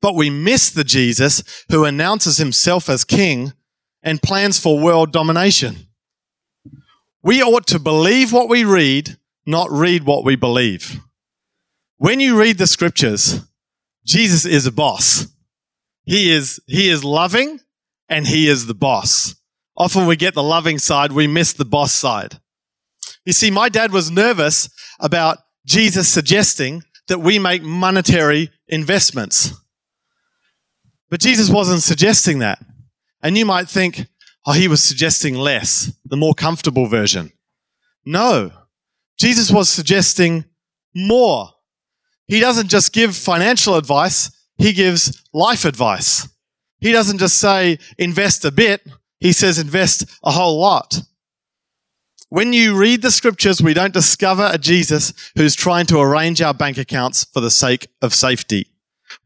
but 0.00 0.14
we 0.14 0.30
miss 0.30 0.70
the 0.70 0.84
Jesus 0.84 1.42
who 1.70 1.84
announces 1.84 2.38
himself 2.38 2.88
as 2.88 3.04
king 3.04 3.52
and 4.02 4.22
plans 4.22 4.58
for 4.58 4.78
world 4.78 5.12
domination. 5.12 5.88
We 7.22 7.42
ought 7.42 7.66
to 7.68 7.78
believe 7.78 8.32
what 8.32 8.48
we 8.48 8.64
read, 8.64 9.16
not 9.44 9.70
read 9.70 10.04
what 10.04 10.24
we 10.24 10.36
believe. 10.36 11.00
When 11.96 12.20
you 12.20 12.38
read 12.38 12.58
the 12.58 12.66
scriptures, 12.66 13.40
Jesus 14.06 14.44
is 14.46 14.66
a 14.66 14.72
boss. 14.72 15.26
He 16.04 16.32
is, 16.32 16.60
he 16.66 16.88
is 16.88 17.02
loving 17.04 17.60
and 18.08 18.26
he 18.26 18.48
is 18.48 18.66
the 18.66 18.74
boss. 18.74 19.34
Often 19.76 20.06
we 20.06 20.16
get 20.16 20.34
the 20.34 20.42
loving 20.42 20.78
side, 20.78 21.12
we 21.12 21.26
miss 21.26 21.52
the 21.52 21.64
boss 21.64 21.92
side. 21.92 22.38
You 23.24 23.32
see, 23.32 23.50
my 23.50 23.68
dad 23.68 23.92
was 23.92 24.10
nervous 24.10 24.68
about 25.00 25.38
Jesus 25.66 26.08
suggesting 26.08 26.82
that 27.08 27.20
we 27.20 27.38
make 27.38 27.62
monetary 27.62 28.50
investments. 28.68 29.52
But 31.10 31.20
Jesus 31.20 31.50
wasn't 31.50 31.82
suggesting 31.82 32.40
that. 32.40 32.58
And 33.22 33.38
you 33.38 33.46
might 33.46 33.68
think, 33.68 34.06
oh, 34.46 34.52
he 34.52 34.68
was 34.68 34.82
suggesting 34.82 35.34
less, 35.34 35.92
the 36.04 36.16
more 36.16 36.34
comfortable 36.34 36.86
version. 36.86 37.32
No, 38.04 38.50
Jesus 39.18 39.50
was 39.50 39.68
suggesting 39.68 40.44
more. 40.94 41.50
He 42.26 42.40
doesn't 42.40 42.68
just 42.68 42.92
give 42.92 43.16
financial 43.16 43.76
advice, 43.76 44.30
he 44.56 44.72
gives 44.72 45.22
life 45.32 45.64
advice. 45.64 46.28
He 46.78 46.92
doesn't 46.92 47.18
just 47.18 47.38
say 47.38 47.78
invest 47.98 48.44
a 48.44 48.50
bit, 48.52 48.86
he 49.18 49.32
says 49.32 49.58
invest 49.58 50.04
a 50.22 50.30
whole 50.30 50.58
lot. 50.60 51.02
When 52.28 52.52
you 52.52 52.76
read 52.76 53.02
the 53.02 53.10
scriptures, 53.10 53.62
we 53.62 53.74
don't 53.74 53.94
discover 53.94 54.50
a 54.52 54.58
Jesus 54.58 55.12
who's 55.36 55.54
trying 55.54 55.86
to 55.86 56.00
arrange 56.00 56.42
our 56.42 56.54
bank 56.54 56.78
accounts 56.78 57.24
for 57.24 57.40
the 57.40 57.50
sake 57.50 57.86
of 58.02 58.12
safety. 58.12 58.66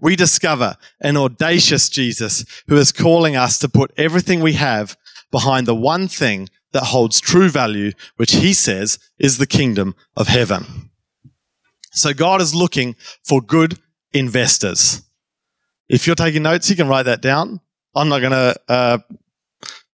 We 0.00 0.14
discover 0.14 0.76
an 1.00 1.16
audacious 1.16 1.88
Jesus 1.88 2.44
who 2.68 2.76
is 2.76 2.92
calling 2.92 3.34
us 3.34 3.58
to 3.60 3.68
put 3.68 3.92
everything 3.96 4.40
we 4.40 4.52
have 4.54 4.96
behind 5.30 5.66
the 5.66 5.74
one 5.74 6.08
thing 6.08 6.48
that 6.72 6.84
holds 6.84 7.20
true 7.20 7.48
value, 7.48 7.92
which 8.16 8.32
he 8.32 8.52
says 8.52 8.98
is 9.18 9.38
the 9.38 9.46
kingdom 9.46 9.94
of 10.16 10.28
heaven. 10.28 10.90
So 11.92 12.12
God 12.12 12.40
is 12.40 12.54
looking 12.54 12.94
for 13.24 13.40
good 13.40 13.78
investors. 14.12 15.02
If 15.88 16.06
you're 16.06 16.16
taking 16.16 16.42
notes, 16.42 16.68
you 16.68 16.76
can 16.76 16.88
write 16.88 17.04
that 17.04 17.22
down. 17.22 17.60
I'm 17.94 18.08
not 18.08 18.20
going 18.20 18.32
to 18.32 18.56
uh, 18.68 18.98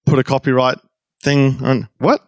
put 0.06 0.18
a 0.18 0.24
copyright 0.24 0.78
thing 1.22 1.62
on. 1.62 1.88
What? 1.98 2.26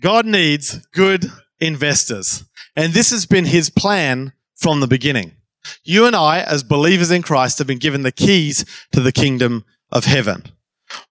God 0.00 0.26
needs 0.26 0.84
good 0.92 1.26
investors. 1.60 2.44
And 2.76 2.92
this 2.92 3.10
has 3.10 3.26
been 3.26 3.44
his 3.44 3.70
plan 3.70 4.32
from 4.56 4.80
the 4.80 4.86
beginning. 4.86 5.32
You 5.84 6.06
and 6.06 6.16
I, 6.16 6.40
as 6.40 6.62
believers 6.62 7.10
in 7.10 7.22
Christ, 7.22 7.58
have 7.58 7.66
been 7.66 7.78
given 7.78 8.02
the 8.02 8.12
keys 8.12 8.64
to 8.92 9.00
the 9.00 9.12
kingdom 9.12 9.64
of 9.92 10.04
heaven. 10.06 10.44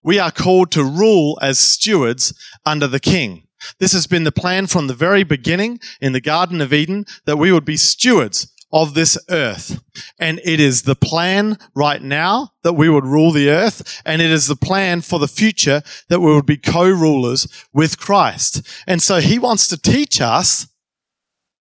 We 0.03 0.19
are 0.19 0.31
called 0.31 0.71
to 0.71 0.83
rule 0.83 1.37
as 1.41 1.59
stewards 1.59 2.33
under 2.65 2.87
the 2.87 2.99
king. 2.99 3.47
This 3.79 3.93
has 3.93 4.07
been 4.07 4.23
the 4.23 4.31
plan 4.31 4.67
from 4.67 4.87
the 4.87 4.93
very 4.93 5.23
beginning 5.23 5.79
in 6.01 6.13
the 6.13 6.21
Garden 6.21 6.61
of 6.61 6.73
Eden 6.73 7.05
that 7.25 7.37
we 7.37 7.51
would 7.51 7.65
be 7.65 7.77
stewards 7.77 8.51
of 8.71 8.93
this 8.93 9.17
earth. 9.29 9.81
And 10.17 10.39
it 10.43 10.59
is 10.59 10.83
the 10.83 10.95
plan 10.95 11.57
right 11.75 12.01
now 12.01 12.51
that 12.63 12.73
we 12.73 12.89
would 12.89 13.05
rule 13.05 13.31
the 13.31 13.49
earth. 13.49 14.01
And 14.05 14.21
it 14.21 14.31
is 14.31 14.47
the 14.47 14.55
plan 14.55 15.01
for 15.01 15.19
the 15.19 15.27
future 15.27 15.81
that 16.07 16.21
we 16.21 16.33
would 16.33 16.45
be 16.45 16.57
co-rulers 16.57 17.47
with 17.73 17.99
Christ. 17.99 18.65
And 18.87 19.01
so 19.01 19.19
he 19.19 19.39
wants 19.39 19.67
to 19.69 19.77
teach 19.77 20.21
us 20.21 20.67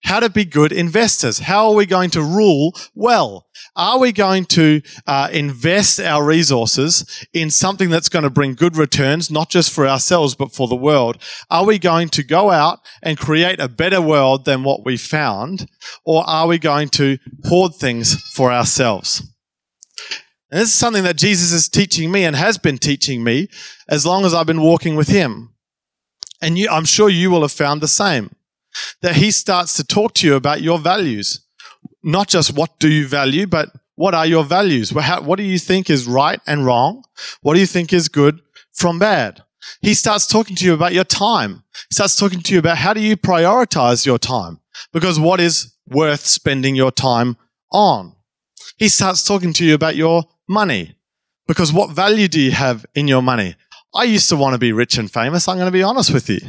how 0.05 0.21
to 0.21 0.31
be 0.31 0.45
good 0.45 0.73
investors. 0.73 1.41
How 1.41 1.69
are 1.69 1.75
we 1.75 1.87
going 1.87 2.11
to 2.11 2.23
rule 2.23 2.75
well? 2.95 3.47
Are 3.77 3.99
we 3.99 4.13
going 4.13 4.45
to 4.47 4.81
uh, 5.07 5.29
invest 5.33 6.01
our 6.01 6.25
resources 6.25 7.27
in 7.33 7.51
something 7.51 7.91
that's 7.91 8.09
going 8.09 8.23
to 8.23 8.31
bring 8.31 8.55
good 8.55 8.77
returns, 8.77 9.31
not 9.31 9.51
just 9.51 9.73
for 9.73 9.87
ourselves, 9.87 10.35
but 10.35 10.55
for 10.55 10.69
the 10.69 10.77
world? 10.77 11.19
Are 11.51 11.65
we 11.65 11.79
going 11.79 12.09
to 12.11 12.23
go 12.23 12.51
out 12.51 12.81
and 13.03 13.19
create 13.19 13.61
a 13.61 13.69
better 13.69 14.01
world 14.01 14.45
than 14.45 14.65
what 14.65 14.85
we 14.85 14.97
found? 14.97 15.69
Or 16.05 16.25
are 16.27 16.47
we 16.47 16.59
going 16.59 16.89
to 16.91 17.19
hoard 17.45 17.75
things 17.75 18.21
for 18.33 18.53
ourselves? 18.53 19.21
And 20.51 20.61
this 20.61 20.69
is 20.69 20.75
something 20.75 21.05
that 21.05 21.17
Jesus 21.17 21.53
is 21.53 21.69
teaching 21.69 22.11
me 22.11 22.25
and 22.25 22.35
has 22.35 22.57
been 22.57 22.79
teaching 22.79 23.23
me 23.23 23.49
as 23.89 24.07
long 24.07 24.25
as 24.25 24.33
I've 24.33 24.47
been 24.47 24.63
walking 24.63 24.97
with 24.97 25.09
him. 25.09 25.55
And 26.41 26.57
you, 26.57 26.69
I'm 26.71 26.85
sure 26.85 27.11
you 27.11 27.31
will 27.31 27.43
have 27.43 27.53
found 27.53 27.81
the 27.81 27.89
same 27.89 28.31
that 29.03 29.17
he 29.17 29.31
starts 29.31 29.75
to 29.75 29.85
talk 29.85 30.15
to 30.15 30.27
you 30.27 30.35
about 30.35 30.61
your 30.61 30.79
values. 30.79 31.41
Not 32.03 32.29
just 32.29 32.55
what 32.55 32.79
do 32.79 32.89
you 32.89 33.07
value, 33.07 33.47
but 33.47 33.71
what 33.95 34.15
are 34.15 34.27
your 34.27 34.45
values? 34.45 34.93
What 34.93 35.37
do 35.37 35.43
you 35.43 35.59
think 35.59 35.91
is 35.91 36.07
right 36.07 36.41
and 36.47 36.65
wrong? 36.65 37.05
What 37.43 37.55
do 37.55 37.61
you 37.61 37.67
think 37.67 37.93
is 37.93 38.09
good 38.09 38.41
from 38.73 38.99
bad? 38.99 39.43
He 39.83 39.95
starts 39.95 40.27
talking 40.27 40.57
to 40.57 40.65
you 40.65 40.73
about 40.73 40.93
your 40.93 41.05
time. 41.05 41.65
He 41.91 41.95
starts 41.95 42.17
talking 42.17 42.41
to 42.41 42.53
you 42.53 42.61
about 42.61 42.79
how 42.79 42.95
do 42.95 43.01
you 43.01 43.17
prioritize 43.17 44.07
your 44.07 44.19
time? 44.19 44.61
Because 44.93 45.19
what 45.19 45.41
is 45.41 45.75
worth 45.87 46.25
spending 46.25 46.77
your 46.77 46.93
time 46.93 47.37
on? 47.73 48.15
He 48.77 48.89
starts 48.89 49.25
talking 49.25 49.53
to 49.55 49.65
you 49.65 49.75
about 49.75 49.97
your 49.97 50.25
money. 50.49 50.95
Because 51.49 51.73
what 51.73 51.91
value 51.91 52.29
do 52.29 52.41
you 52.41 52.53
have 52.53 52.87
in 52.95 53.09
your 53.09 53.23
money? 53.23 53.57
I 53.95 54.05
used 54.05 54.29
to 54.29 54.37
want 54.37 54.53
to 54.53 54.59
be 54.59 54.73
rich 54.73 54.97
and 54.99 55.11
famous. 55.11 55.49
I'm 55.49 55.57
going 55.57 55.67
to 55.67 55.73
be 55.73 55.83
honest 55.83 56.13
with 56.13 56.29
you. 56.29 56.41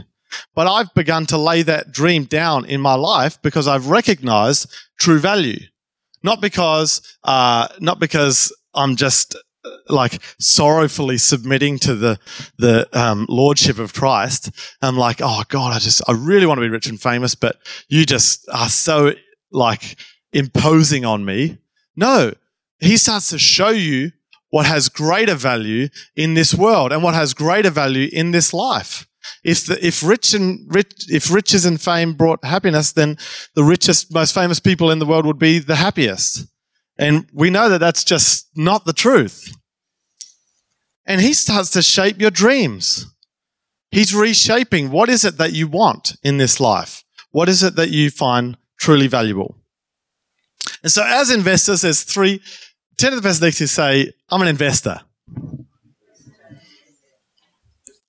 But 0.55 0.67
I've 0.67 0.93
begun 0.93 1.25
to 1.27 1.38
lay 1.38 1.62
that 1.63 1.91
dream 1.91 2.25
down 2.25 2.65
in 2.65 2.81
my 2.81 2.95
life 2.95 3.41
because 3.41 3.67
I've 3.67 3.88
recognized 3.88 4.71
true 5.00 5.19
value. 5.19 5.59
Not 6.24 6.41
because, 6.41 7.01
uh, 7.24 7.67
not 7.79 8.00
because 8.00 8.55
I'm 8.74 8.95
just 8.95 9.36
uh, 9.63 9.69
like 9.89 10.21
sorrowfully 10.39 11.17
submitting 11.17 11.79
to 11.79 11.95
the 11.95 12.19
the 12.57 12.88
um, 12.98 13.25
lordship 13.29 13.79
of 13.79 13.93
Christ. 13.93 14.51
I'm 14.81 14.98
like, 14.98 15.21
oh 15.21 15.43
God, 15.50 15.74
I 15.74 15.79
just 15.79 16.01
I 16.07 16.13
really 16.13 16.45
want 16.45 16.57
to 16.57 16.62
be 16.62 16.69
rich 16.69 16.88
and 16.88 17.01
famous, 17.01 17.36
but 17.36 17.57
you 17.88 18.05
just 18.05 18.48
are 18.53 18.69
so 18.69 19.13
like 19.51 19.98
imposing 20.33 21.05
on 21.05 21.25
me. 21.25 21.57
No, 21.95 22.33
he 22.79 22.98
starts 22.98 23.29
to 23.29 23.39
show 23.39 23.69
you 23.69 24.12
what 24.50 24.65
has 24.65 24.89
greater 24.89 25.36
value 25.36 25.89
in 26.15 26.33
this 26.33 26.53
world 26.55 26.91
and 26.91 27.03
what 27.03 27.13
has 27.13 27.33
greater 27.33 27.69
value 27.69 28.09
in 28.12 28.31
this 28.31 28.53
life. 28.53 29.07
If 29.43 29.65
the, 29.65 29.86
if 29.86 30.03
rich 30.03 30.33
and 30.33 30.65
rich, 30.74 31.05
if 31.07 31.31
riches 31.31 31.65
and 31.65 31.79
fame 31.79 32.13
brought 32.13 32.43
happiness, 32.43 32.91
then 32.91 33.17
the 33.55 33.63
richest, 33.63 34.13
most 34.13 34.33
famous 34.33 34.59
people 34.59 34.91
in 34.91 35.00
the 35.00 35.05
world 35.05 35.25
would 35.25 35.39
be 35.39 35.59
the 35.59 35.75
happiest. 35.75 36.48
And 36.98 37.29
we 37.33 37.50
know 37.50 37.69
that 37.69 37.79
that's 37.79 38.03
just 38.03 38.50
not 38.55 38.86
the 38.86 38.93
truth. 38.93 39.55
And 41.05 41.21
he 41.21 41.33
starts 41.33 41.69
to 41.71 41.81
shape 41.81 42.19
your 42.19 42.31
dreams. 42.31 43.05
He's 43.91 44.13
reshaping 44.13 44.91
what 44.91 45.09
is 45.09 45.25
it 45.25 45.38
that 45.38 45.53
you 45.53 45.67
want 45.67 46.15
in 46.21 46.38
this 46.38 46.59
life? 46.59 47.03
What 47.31 47.50
is 47.50 47.63
it 47.63 47.75
that 47.75 47.89
you 47.89 48.12
find 48.12 48.57
truly 48.77 49.07
valuable? 49.07 49.55
And 50.83 50.91
so 50.91 51.03
as 51.05 51.31
investors, 51.31 51.81
there's 51.81 52.03
three, 52.03 52.41
ten 52.98 53.13
of 53.13 53.21
the 53.21 53.27
best 53.27 53.41
next 53.41 53.57
to 53.57 53.67
say, 53.67 54.12
I'm 54.29 54.41
an 54.41 54.48
investor. 54.48 55.01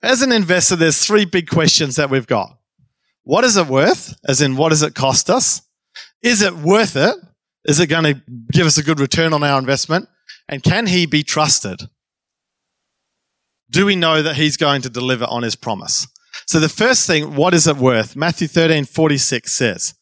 As 0.03 0.21
an 0.21 0.31
investor, 0.31 0.75
there's 0.75 1.05
three 1.05 1.25
big 1.25 1.49
questions 1.49 1.95
that 1.95 2.09
we've 2.09 2.27
got. 2.27 2.57
What 3.23 3.43
is 3.43 3.57
it 3.57 3.67
worth? 3.67 4.15
As 4.27 4.41
in, 4.41 4.55
what 4.55 4.69
does 4.69 4.81
it 4.81 4.95
cost 4.95 5.29
us? 5.29 5.61
Is 6.23 6.41
it 6.41 6.55
worth 6.55 6.95
it? 6.95 7.15
Is 7.65 7.79
it 7.79 7.87
going 7.87 8.03
to 8.03 8.21
give 8.51 8.65
us 8.65 8.77
a 8.77 8.83
good 8.83 8.99
return 8.99 9.33
on 9.33 9.43
our 9.43 9.59
investment? 9.59 10.09
And 10.49 10.63
can 10.63 10.87
he 10.87 11.05
be 11.05 11.23
trusted? 11.23 11.81
Do 13.69 13.85
we 13.85 13.95
know 13.95 14.21
that 14.21 14.35
he's 14.35 14.57
going 14.57 14.81
to 14.81 14.89
deliver 14.89 15.25
on 15.25 15.43
his 15.43 15.55
promise? 15.55 16.07
So 16.47 16.59
the 16.59 16.69
first 16.69 17.05
thing, 17.05 17.35
what 17.35 17.53
is 17.53 17.67
it 17.67 17.77
worth? 17.77 18.15
Matthew 18.15 18.47
13, 18.47 18.85
46 18.85 19.53
says, 19.53 19.93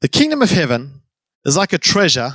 the 0.00 0.08
kingdom 0.08 0.42
of 0.42 0.50
heaven 0.50 1.02
is 1.44 1.56
like 1.56 1.72
a 1.72 1.78
treasure 1.78 2.30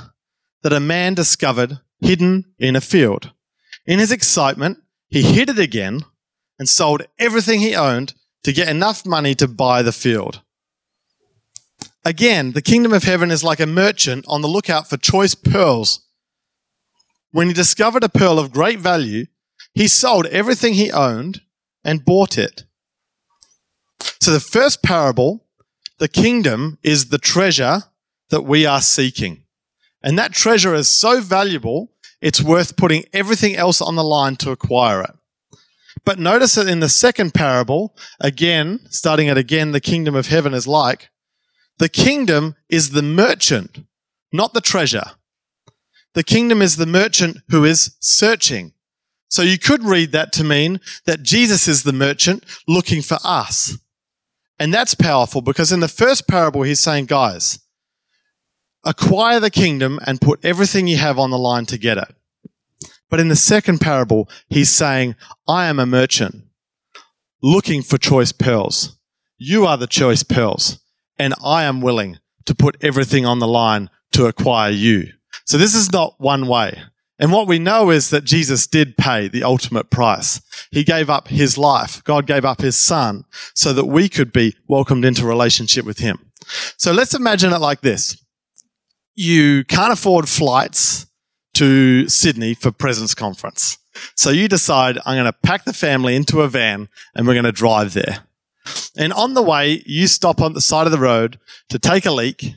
that 0.62 0.72
a 0.72 0.80
man 0.80 1.14
discovered 1.14 1.78
hidden 2.00 2.46
in 2.58 2.76
a 2.76 2.80
field. 2.80 3.32
In 3.86 3.98
his 3.98 4.10
excitement, 4.10 4.78
he 5.08 5.22
hid 5.22 5.50
it 5.50 5.58
again 5.58 6.04
and 6.58 6.68
sold 6.68 7.02
everything 7.18 7.60
he 7.60 7.74
owned 7.74 8.14
to 8.44 8.52
get 8.52 8.68
enough 8.68 9.04
money 9.04 9.34
to 9.34 9.48
buy 9.48 9.82
the 9.82 9.92
field. 9.92 10.42
Again, 12.04 12.52
the 12.52 12.62
kingdom 12.62 12.92
of 12.92 13.04
heaven 13.04 13.30
is 13.30 13.42
like 13.42 13.60
a 13.60 13.66
merchant 13.66 14.24
on 14.28 14.42
the 14.42 14.48
lookout 14.48 14.88
for 14.88 14.96
choice 14.96 15.34
pearls. 15.34 16.00
When 17.32 17.48
he 17.48 17.54
discovered 17.54 18.04
a 18.04 18.08
pearl 18.08 18.38
of 18.38 18.52
great 18.52 18.78
value, 18.78 19.26
he 19.72 19.88
sold 19.88 20.26
everything 20.26 20.74
he 20.74 20.92
owned 20.92 21.40
and 21.82 22.04
bought 22.04 22.36
it. 22.36 22.64
So 24.20 24.30
the 24.30 24.40
first 24.40 24.82
parable, 24.82 25.46
the 25.98 26.08
kingdom 26.08 26.78
is 26.82 27.08
the 27.08 27.18
treasure 27.18 27.84
that 28.28 28.42
we 28.42 28.66
are 28.66 28.80
seeking. 28.80 29.44
And 30.02 30.18
that 30.18 30.32
treasure 30.32 30.74
is 30.74 30.88
so 30.88 31.20
valuable, 31.20 31.92
it's 32.20 32.42
worth 32.42 32.76
putting 32.76 33.04
everything 33.12 33.56
else 33.56 33.80
on 33.80 33.96
the 33.96 34.04
line 34.04 34.36
to 34.36 34.50
acquire 34.50 35.02
it. 35.02 35.14
But 36.04 36.18
notice 36.18 36.54
that 36.56 36.68
in 36.68 36.80
the 36.80 36.88
second 36.88 37.32
parable, 37.32 37.96
again, 38.20 38.80
starting 38.90 39.28
at 39.28 39.38
again, 39.38 39.72
the 39.72 39.80
kingdom 39.80 40.14
of 40.14 40.26
heaven 40.26 40.52
is 40.52 40.66
like, 40.66 41.10
the 41.78 41.88
kingdom 41.88 42.56
is 42.68 42.90
the 42.90 43.02
merchant, 43.02 43.84
not 44.32 44.52
the 44.52 44.60
treasure. 44.60 45.12
The 46.12 46.22
kingdom 46.22 46.62
is 46.62 46.76
the 46.76 46.86
merchant 46.86 47.38
who 47.48 47.64
is 47.64 47.96
searching. 48.00 48.72
So 49.28 49.42
you 49.42 49.58
could 49.58 49.82
read 49.82 50.12
that 50.12 50.32
to 50.34 50.44
mean 50.44 50.80
that 51.06 51.22
Jesus 51.22 51.66
is 51.66 51.82
the 51.82 51.92
merchant 51.92 52.44
looking 52.68 53.02
for 53.02 53.18
us. 53.24 53.76
And 54.58 54.72
that's 54.72 54.94
powerful 54.94 55.40
because 55.40 55.72
in 55.72 55.80
the 55.80 55.88
first 55.88 56.28
parable, 56.28 56.62
he's 56.62 56.80
saying, 56.80 57.06
guys, 57.06 57.58
acquire 58.84 59.40
the 59.40 59.50
kingdom 59.50 59.98
and 60.06 60.20
put 60.20 60.44
everything 60.44 60.86
you 60.86 60.98
have 60.98 61.18
on 61.18 61.30
the 61.30 61.38
line 61.38 61.66
to 61.66 61.78
get 61.78 61.98
it. 61.98 62.14
But 63.10 63.20
in 63.20 63.28
the 63.28 63.36
second 63.36 63.80
parable, 63.80 64.28
he's 64.48 64.70
saying, 64.70 65.14
I 65.46 65.66
am 65.66 65.78
a 65.78 65.86
merchant 65.86 66.44
looking 67.42 67.82
for 67.82 67.98
choice 67.98 68.32
pearls. 68.32 68.98
You 69.36 69.66
are 69.66 69.76
the 69.76 69.86
choice 69.86 70.22
pearls, 70.22 70.78
and 71.18 71.34
I 71.44 71.64
am 71.64 71.80
willing 71.80 72.18
to 72.46 72.54
put 72.54 72.76
everything 72.82 73.26
on 73.26 73.38
the 73.38 73.46
line 73.46 73.90
to 74.12 74.26
acquire 74.26 74.70
you. 74.70 75.12
So 75.44 75.58
this 75.58 75.74
is 75.74 75.92
not 75.92 76.14
one 76.18 76.46
way. 76.46 76.82
And 77.18 77.30
what 77.30 77.46
we 77.46 77.58
know 77.58 77.90
is 77.90 78.10
that 78.10 78.24
Jesus 78.24 78.66
did 78.66 78.96
pay 78.96 79.28
the 79.28 79.44
ultimate 79.44 79.90
price. 79.90 80.40
He 80.70 80.82
gave 80.82 81.08
up 81.08 81.28
his 81.28 81.56
life. 81.56 82.02
God 82.04 82.26
gave 82.26 82.44
up 82.44 82.60
his 82.60 82.76
son 82.76 83.24
so 83.54 83.72
that 83.72 83.86
we 83.86 84.08
could 84.08 84.32
be 84.32 84.56
welcomed 84.66 85.04
into 85.04 85.26
relationship 85.26 85.84
with 85.84 85.98
him. 85.98 86.32
So 86.76 86.92
let's 86.92 87.14
imagine 87.14 87.52
it 87.52 87.60
like 87.60 87.82
this. 87.82 88.20
You 89.14 89.64
can't 89.64 89.92
afford 89.92 90.28
flights 90.28 91.06
to 91.54 92.08
Sydney 92.08 92.54
for 92.54 92.70
Presence 92.70 93.14
Conference. 93.14 93.78
So 94.14 94.30
you 94.30 94.48
decide, 94.48 94.98
I'm 95.06 95.16
going 95.16 95.32
to 95.32 95.38
pack 95.42 95.64
the 95.64 95.72
family 95.72 96.16
into 96.16 96.42
a 96.42 96.48
van 96.48 96.88
and 97.14 97.26
we're 97.26 97.34
going 97.34 97.44
to 97.44 97.52
drive 97.52 97.94
there. 97.94 98.24
And 98.96 99.12
on 99.12 99.34
the 99.34 99.42
way, 99.42 99.82
you 99.86 100.06
stop 100.06 100.40
on 100.40 100.54
the 100.54 100.60
side 100.60 100.86
of 100.86 100.92
the 100.92 100.98
road 100.98 101.38
to 101.68 101.78
take 101.78 102.06
a 102.06 102.10
leak. 102.10 102.54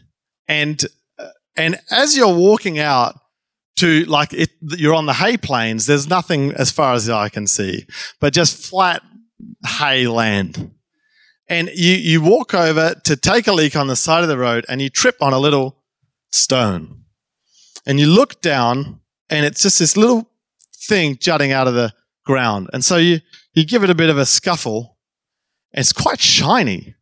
And, 0.48 0.84
uh, 1.20 1.30
and 1.56 1.80
as 1.92 2.16
you're 2.16 2.34
walking 2.34 2.80
out 2.80 3.20
to 3.78 4.06
like 4.06 4.34
it, 4.34 4.50
you're 4.62 4.96
on 4.96 5.06
the 5.06 5.14
hay 5.14 5.38
plains, 5.38 5.86
there's 5.86 6.10
nothing 6.10 6.52
as 6.54 6.72
far 6.72 6.94
as 6.94 7.10
I 7.10 7.30
can 7.30 7.46
see, 7.46 7.86
but 8.20 8.34
just 8.34 8.66
flat 8.66 9.04
hay 9.66 10.08
land. 10.08 10.72
And 11.48 11.70
you, 11.76 11.94
you 11.94 12.22
walk 12.22 12.54
over 12.54 12.96
to 13.04 13.16
take 13.16 13.48
a 13.48 13.54
leak 13.54 13.76
on 13.76 13.88
the 13.88 13.96
side 13.96 14.24
of 14.24 14.30
the 14.30 14.38
road 14.38 14.66
and 14.68 14.82
you 14.82 14.90
trip 14.90 15.18
on 15.22 15.34
a 15.34 15.40
little 15.40 15.78
stone 16.32 17.04
and 17.88 18.00
you 18.00 18.06
look 18.06 18.42
down 18.42 19.00
and 19.30 19.46
it's 19.46 19.62
just 19.62 19.80
this 19.80 19.96
little 19.96 20.30
thing 20.76 21.18
jutting 21.20 21.54
out 21.54 21.68
of 21.68 21.74
the 21.74 21.94
ground. 22.26 22.70
And 22.74 22.84
so 22.84 22.98
you, 22.98 23.22
you 23.54 23.66
give 23.66 23.84
it 23.84 23.90
a 23.90 23.96
bit 23.96 24.10
of 24.10 24.18
a 24.18 24.26
scuffle 24.26 24.98
and 25.74 25.80
it's 25.80 25.94
quite 25.94 26.20
shiny. 26.20 26.96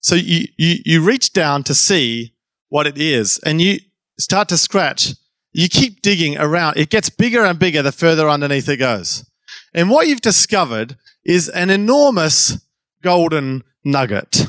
So 0.00 0.14
you, 0.14 0.44
you, 0.56 0.76
you 0.84 1.02
reach 1.02 1.32
down 1.32 1.64
to 1.64 1.74
see 1.74 2.34
what 2.68 2.86
it 2.86 2.98
is 2.98 3.40
and 3.44 3.60
you 3.60 3.78
start 4.18 4.48
to 4.50 4.58
scratch. 4.58 5.14
You 5.52 5.68
keep 5.68 6.02
digging 6.02 6.36
around. 6.36 6.76
It 6.76 6.90
gets 6.90 7.08
bigger 7.08 7.44
and 7.44 7.58
bigger 7.58 7.82
the 7.82 7.90
further 7.90 8.28
underneath 8.28 8.68
it 8.68 8.76
goes. 8.76 9.28
And 9.74 9.88
what 9.88 10.08
you've 10.08 10.20
discovered 10.20 10.96
is 11.24 11.48
an 11.48 11.70
enormous 11.70 12.60
golden 13.02 13.64
nugget. 13.82 14.46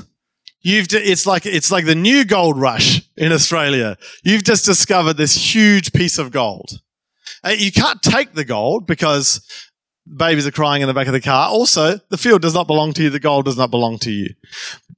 You've, 0.61 0.87
it's 0.91 1.25
like, 1.25 1.45
it's 1.45 1.71
like 1.71 1.85
the 1.85 1.95
new 1.95 2.25
gold 2.25 2.59
rush 2.59 3.01
in 3.15 3.31
Australia. 3.31 3.97
You've 4.23 4.43
just 4.43 4.65
discovered 4.65 5.13
this 5.13 5.35
huge 5.35 5.93
piece 5.93 6.17
of 6.17 6.31
gold. 6.31 6.81
Uh, 7.43 7.49
you 7.57 7.71
can't 7.71 8.01
take 8.01 8.33
the 8.33 8.43
gold 8.43 8.85
because 8.85 9.41
babies 10.05 10.45
are 10.45 10.51
crying 10.51 10.81
in 10.81 10.87
the 10.87 10.93
back 10.93 11.07
of 11.07 11.13
the 11.13 11.21
car. 11.21 11.49
Also, 11.49 11.99
the 12.09 12.17
field 12.17 12.41
does 12.41 12.53
not 12.53 12.67
belong 12.67 12.91
to 12.93 13.03
you. 13.03 13.09
The 13.09 13.19
gold 13.19 13.45
does 13.45 13.57
not 13.57 13.71
belong 13.71 13.99
to 13.99 14.11
you. 14.11 14.33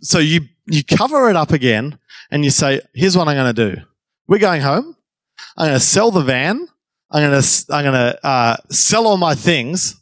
So 0.01 0.18
you, 0.18 0.41
you 0.65 0.84
cover 0.84 1.30
it 1.30 1.36
up 1.36 1.51
again 1.51 2.00
and 2.32 2.44
you 2.44 2.50
say, 2.50 2.82
here's 2.94 3.15
what 3.15 3.27
I'm 3.27 3.36
going 3.36 3.53
to 3.53 3.75
do. 3.75 3.82
We're 4.27 4.39
going 4.39 4.62
home. 4.62 4.96
I'm 5.58 5.68
going 5.68 5.80
to 5.80 5.86
sell 5.86 6.10
the 6.10 6.24
van. 6.24 6.68
I'm 7.12 7.29
going 7.29 7.42
to, 7.42 7.66
I'm 7.70 7.83
going 7.83 7.94
to 7.94 8.25
uh, 8.25 8.57
sell 8.70 9.05
all 9.05 9.18
my 9.18 9.36
things 9.36 10.01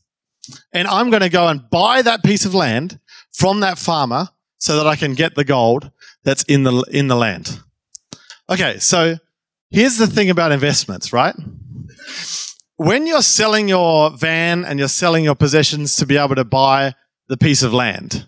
and 0.72 0.88
I'm 0.88 1.10
going 1.10 1.22
to 1.22 1.30
go 1.30 1.48
and 1.48 1.70
buy 1.70 2.02
that 2.02 2.24
piece 2.24 2.46
of 2.46 2.54
land 2.54 3.00
from 3.34 3.60
that 3.62 3.78
farmer 3.78 4.30
so 4.60 4.78
that 4.78 4.88
I 4.88 4.96
can 4.96 5.16
get 5.16 5.36
the 5.36 5.44
gold 5.44 5.92
that's 6.24 6.44
in 6.44 6.64
the, 6.64 6.84
in 6.92 7.08
the 7.08 7.16
land. 7.16 7.62
Okay, 8.50 8.78
so 8.80 9.18
here's 9.72 9.98
the 9.98 10.08
thing 10.08 10.30
about 10.30 10.52
investments, 10.52 11.12
right? 11.12 11.36
When 12.76 13.08
you're 13.08 13.22
selling 13.22 13.68
your 13.68 14.12
van 14.12 14.64
and 14.64 14.80
you're 14.80 14.88
selling 14.88 15.24
your 15.24 15.36
possessions 15.36 15.96
to 15.98 16.06
be 16.06 16.18
able 16.18 16.36
to 16.36 16.46
buy 16.46 16.94
the 17.28 17.38
piece 17.38 17.64
of 17.64 17.74
land, 17.74 18.28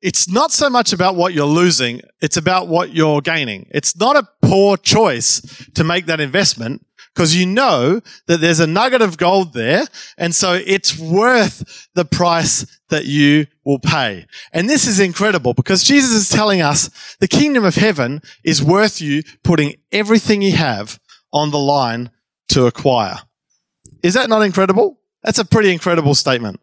it's 0.00 0.28
not 0.28 0.52
so 0.52 0.70
much 0.70 0.92
about 0.92 1.16
what 1.16 1.34
you're 1.34 1.46
losing, 1.46 2.02
it's 2.20 2.36
about 2.36 2.68
what 2.68 2.92
you're 2.92 3.20
gaining. 3.20 3.66
It's 3.70 3.96
not 3.98 4.16
a 4.16 4.28
poor 4.42 4.76
choice 4.76 5.66
to 5.74 5.82
make 5.82 6.06
that 6.06 6.20
investment 6.20 6.86
because 7.14 7.34
you 7.34 7.46
know 7.46 8.00
that 8.26 8.40
there's 8.40 8.60
a 8.60 8.66
nugget 8.66 9.02
of 9.02 9.18
gold 9.18 9.52
there. 9.52 9.86
And 10.16 10.34
so 10.34 10.54
it's 10.54 10.98
worth 10.98 11.88
the 11.94 12.04
price 12.04 12.66
that 12.90 13.06
you 13.06 13.46
will 13.64 13.78
pay. 13.78 14.26
And 14.52 14.68
this 14.68 14.86
is 14.86 15.00
incredible 15.00 15.54
because 15.54 15.84
Jesus 15.84 16.12
is 16.12 16.28
telling 16.28 16.62
us 16.62 17.16
the 17.20 17.28
kingdom 17.28 17.64
of 17.64 17.74
heaven 17.74 18.22
is 18.44 18.62
worth 18.62 19.00
you 19.00 19.22
putting 19.42 19.74
everything 19.92 20.42
you 20.42 20.52
have 20.52 20.98
on 21.32 21.50
the 21.50 21.58
line 21.58 22.10
to 22.50 22.66
acquire. 22.66 23.18
Is 24.02 24.14
that 24.14 24.28
not 24.28 24.42
incredible? 24.42 25.00
That's 25.22 25.38
a 25.38 25.44
pretty 25.44 25.72
incredible 25.72 26.14
statement. 26.14 26.60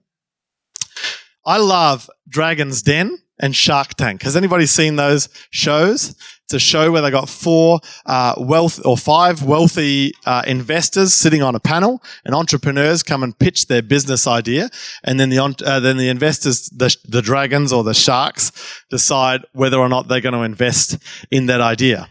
I 1.46 1.58
love 1.58 2.10
Dragon's 2.28 2.82
Den 2.82 3.20
and 3.40 3.56
Shark 3.56 3.96
Tank. 3.96 4.24
Has 4.24 4.36
anybody 4.36 4.66
seen 4.66 4.96
those 4.96 5.30
shows? 5.50 6.16
It's 6.46 6.54
a 6.54 6.60
show 6.60 6.92
where 6.92 7.02
they 7.02 7.10
got 7.10 7.28
four 7.28 7.80
uh, 8.06 8.36
wealth 8.38 8.80
or 8.86 8.98
five 8.98 9.42
wealthy 9.42 10.14
uh, 10.28 10.44
investors 10.46 11.12
sitting 11.12 11.42
on 11.42 11.56
a 11.56 11.60
panel, 11.60 12.04
and 12.24 12.36
entrepreneurs 12.36 13.02
come 13.02 13.24
and 13.24 13.38
pitch 13.38 13.66
their 13.66 13.82
business 13.82 14.28
idea, 14.28 14.70
and 15.04 15.20
then 15.20 15.30
the 15.30 15.40
uh, 15.40 15.80
then 15.80 15.98
the 15.98 16.10
investors, 16.10 16.70
the, 16.70 16.96
the 17.06 17.24
dragons 17.24 17.74
or 17.74 17.84
the 17.84 17.96
sharks, 17.96 18.52
decide 18.92 19.42
whether 19.54 19.78
or 19.78 19.90
not 19.90 20.08
they're 20.08 20.22
going 20.22 20.34
to 20.34 20.44
invest 20.44 20.98
in 21.32 21.48
that 21.48 21.62
idea. 21.62 22.10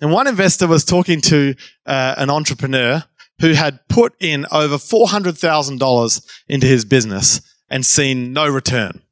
And 0.00 0.10
one 0.10 0.26
investor 0.26 0.66
was 0.66 0.84
talking 0.84 1.20
to 1.22 1.54
uh, 1.84 2.14
an 2.16 2.30
entrepreneur 2.30 3.04
who 3.40 3.52
had 3.52 3.86
put 3.88 4.14
in 4.18 4.46
over 4.50 4.78
four 4.78 5.08
hundred 5.08 5.36
thousand 5.36 5.78
dollars 5.78 6.26
into 6.48 6.66
his 6.66 6.86
business 6.86 7.42
and 7.68 7.84
seen 7.84 8.32
no 8.32 8.48
return. 8.48 9.02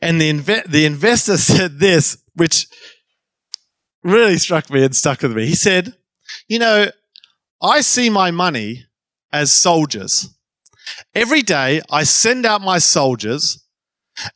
And 0.00 0.20
the, 0.20 0.32
inve- 0.32 0.70
the 0.70 0.84
investor 0.84 1.36
said 1.38 1.78
this, 1.78 2.18
which 2.34 2.66
really 4.02 4.38
struck 4.38 4.70
me 4.70 4.84
and 4.84 4.94
stuck 4.94 5.22
with 5.22 5.34
me. 5.36 5.46
He 5.46 5.54
said, 5.54 5.94
You 6.48 6.58
know, 6.58 6.90
I 7.62 7.80
see 7.80 8.10
my 8.10 8.30
money 8.30 8.84
as 9.32 9.50
soldiers. 9.52 10.28
Every 11.14 11.42
day 11.42 11.80
I 11.90 12.04
send 12.04 12.44
out 12.44 12.60
my 12.60 12.78
soldiers 12.78 13.64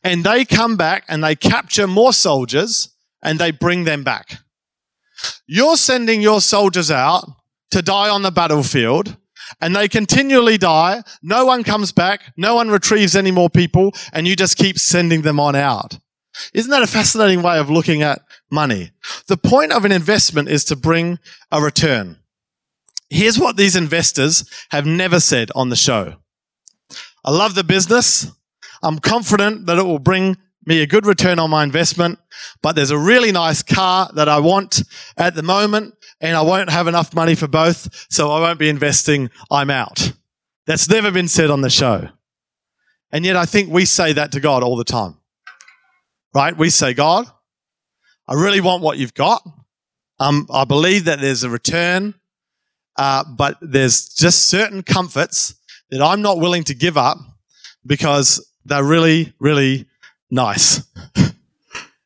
and 0.03 0.23
they 0.23 0.45
come 0.45 0.75
back 0.75 1.05
and 1.07 1.23
they 1.23 1.35
capture 1.35 1.87
more 1.87 2.11
soldiers 2.11 2.89
and 3.21 3.39
they 3.39 3.51
bring 3.51 3.83
them 3.83 4.03
back. 4.03 4.39
You're 5.47 5.77
sending 5.77 6.21
your 6.21 6.41
soldiers 6.41 6.89
out 6.89 7.29
to 7.71 7.81
die 7.81 8.09
on 8.09 8.23
the 8.23 8.31
battlefield 8.31 9.15
and 9.61 9.75
they 9.75 9.87
continually 9.87 10.57
die. 10.57 11.03
No 11.21 11.45
one 11.45 11.63
comes 11.63 11.91
back. 11.91 12.33
No 12.37 12.55
one 12.55 12.69
retrieves 12.69 13.15
any 13.15 13.31
more 13.31 13.49
people 13.49 13.93
and 14.13 14.27
you 14.27 14.35
just 14.35 14.57
keep 14.57 14.79
sending 14.79 15.21
them 15.21 15.39
on 15.39 15.55
out. 15.55 15.99
Isn't 16.53 16.71
that 16.71 16.83
a 16.83 16.87
fascinating 16.87 17.41
way 17.41 17.59
of 17.59 17.69
looking 17.69 18.01
at 18.01 18.21
money? 18.51 18.91
The 19.27 19.37
point 19.37 19.71
of 19.71 19.85
an 19.85 19.91
investment 19.91 20.49
is 20.49 20.63
to 20.65 20.75
bring 20.75 21.19
a 21.51 21.61
return. 21.61 22.17
Here's 23.09 23.39
what 23.39 23.57
these 23.57 23.75
investors 23.75 24.49
have 24.71 24.85
never 24.85 25.19
said 25.19 25.49
on 25.55 25.69
the 25.69 25.75
show. 25.75 26.15
I 27.25 27.31
love 27.31 27.55
the 27.55 27.63
business. 27.63 28.27
I'm 28.83 28.99
confident 28.99 29.65
that 29.65 29.77
it 29.77 29.83
will 29.83 29.99
bring 29.99 30.37
me 30.65 30.81
a 30.81 30.87
good 30.87 31.05
return 31.05 31.39
on 31.39 31.49
my 31.49 31.63
investment, 31.63 32.19
but 32.61 32.75
there's 32.75 32.91
a 32.91 32.97
really 32.97 33.31
nice 33.31 33.63
car 33.63 34.09
that 34.13 34.29
I 34.29 34.39
want 34.39 34.83
at 35.17 35.35
the 35.35 35.43
moment 35.43 35.95
and 36.21 36.35
I 36.35 36.41
won't 36.41 36.69
have 36.69 36.87
enough 36.87 37.13
money 37.13 37.35
for 37.35 37.47
both, 37.47 38.07
so 38.09 38.31
I 38.31 38.39
won't 38.39 38.59
be 38.59 38.69
investing. 38.69 39.29
I'm 39.49 39.69
out. 39.69 40.11
That's 40.65 40.89
never 40.89 41.11
been 41.11 41.27
said 41.27 41.49
on 41.49 41.61
the 41.61 41.69
show. 41.69 42.09
And 43.11 43.25
yet 43.25 43.35
I 43.35 43.45
think 43.45 43.71
we 43.71 43.85
say 43.85 44.13
that 44.13 44.31
to 44.33 44.39
God 44.39 44.61
all 44.61 44.75
the 44.75 44.83
time 44.83 45.19
right? 46.33 46.55
We 46.57 46.69
say, 46.69 46.93
God, 46.93 47.25
I 48.27 48.35
really 48.35 48.61
want 48.61 48.83
what 48.83 48.97
you've 48.97 49.13
got. 49.13 49.41
Um, 50.19 50.47
I 50.51 50.65
believe 50.65 51.05
that 51.05 51.21
there's 51.21 51.43
a 51.43 51.49
return, 51.49 52.13
uh, 52.97 53.23
but 53.23 53.57
there's 53.61 54.09
just 54.09 54.49
certain 54.49 54.83
comforts 54.83 55.55
that 55.89 56.01
I'm 56.01 56.21
not 56.21 56.39
willing 56.39 56.63
to 56.65 56.73
give 56.73 56.97
up 56.97 57.17
because 57.85 58.45
they're 58.65 58.83
really, 58.83 59.33
really 59.39 59.87
nice. 60.29 60.81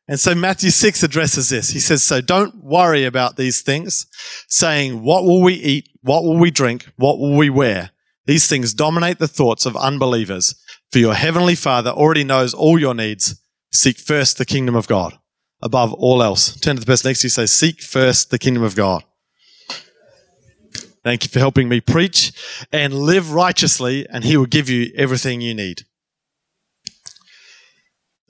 and 0.06 0.20
so 0.20 0.34
Matthew 0.34 0.70
6 0.70 1.02
addresses 1.02 1.48
this. 1.48 1.70
He 1.70 1.80
says, 1.80 2.02
So 2.02 2.20
don't 2.20 2.62
worry 2.62 3.04
about 3.04 3.36
these 3.36 3.62
things, 3.62 4.06
saying, 4.48 5.02
What 5.02 5.24
will 5.24 5.42
we 5.42 5.54
eat? 5.54 5.88
What 6.02 6.24
will 6.24 6.36
we 6.36 6.50
drink? 6.50 6.86
What 6.96 7.18
will 7.18 7.36
we 7.36 7.48
wear? 7.48 7.90
These 8.26 8.48
things 8.48 8.74
dominate 8.74 9.18
the 9.18 9.28
thoughts 9.28 9.66
of 9.66 9.76
unbelievers. 9.76 10.54
For 10.92 10.98
your 10.98 11.14
heavenly 11.14 11.54
Father 11.54 11.90
already 11.90 12.24
knows 12.24 12.54
all 12.54 12.78
your 12.78 12.94
needs. 12.94 13.40
Seek 13.72 13.98
first 13.98 14.38
the 14.38 14.44
kingdom 14.44 14.76
of 14.76 14.86
God 14.86 15.18
above 15.62 15.92
all 15.94 16.22
else. 16.22 16.54
Turn 16.60 16.76
to 16.76 16.80
the 16.80 16.86
person 16.86 17.08
next 17.08 17.22
to 17.22 17.26
you 17.26 17.30
say, 17.30 17.46
Seek 17.46 17.80
first 17.80 18.30
the 18.30 18.38
kingdom 18.38 18.62
of 18.62 18.76
God. 18.76 19.02
Thank 21.02 21.24
you 21.24 21.30
for 21.30 21.38
helping 21.38 21.68
me 21.68 21.80
preach 21.80 22.32
and 22.72 22.94
live 22.94 23.32
righteously, 23.32 24.06
and 24.08 24.24
He 24.24 24.36
will 24.36 24.46
give 24.46 24.68
you 24.68 24.92
everything 24.96 25.40
you 25.40 25.54
need. 25.54 25.82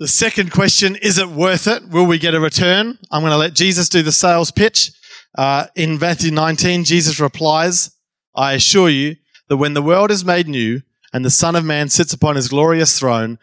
The 0.00 0.08
second 0.08 0.50
question 0.50 0.96
is 0.96 1.18
it 1.18 1.28
worth 1.28 1.68
it? 1.68 1.88
Will 1.88 2.06
we 2.06 2.18
get 2.18 2.34
a 2.34 2.40
return? 2.40 2.98
I'm 3.12 3.22
going 3.22 3.30
to 3.30 3.36
let 3.36 3.54
Jesus 3.54 3.88
do 3.88 4.02
the 4.02 4.10
sales 4.10 4.50
pitch. 4.50 4.90
Uh, 5.38 5.66
in 5.76 6.00
Matthew 6.00 6.32
19, 6.32 6.82
Jesus 6.82 7.20
replies, 7.20 7.92
I 8.34 8.54
assure 8.54 8.88
you 8.88 9.14
that 9.48 9.56
when 9.58 9.74
the 9.74 9.82
world 9.82 10.10
is 10.10 10.24
made 10.24 10.48
new 10.48 10.82
and 11.12 11.24
the 11.24 11.30
Son 11.30 11.54
of 11.54 11.64
Man 11.64 11.88
sits 11.88 12.12
upon 12.12 12.34
his 12.34 12.48
glorious 12.48 12.98
throne, 12.98 13.38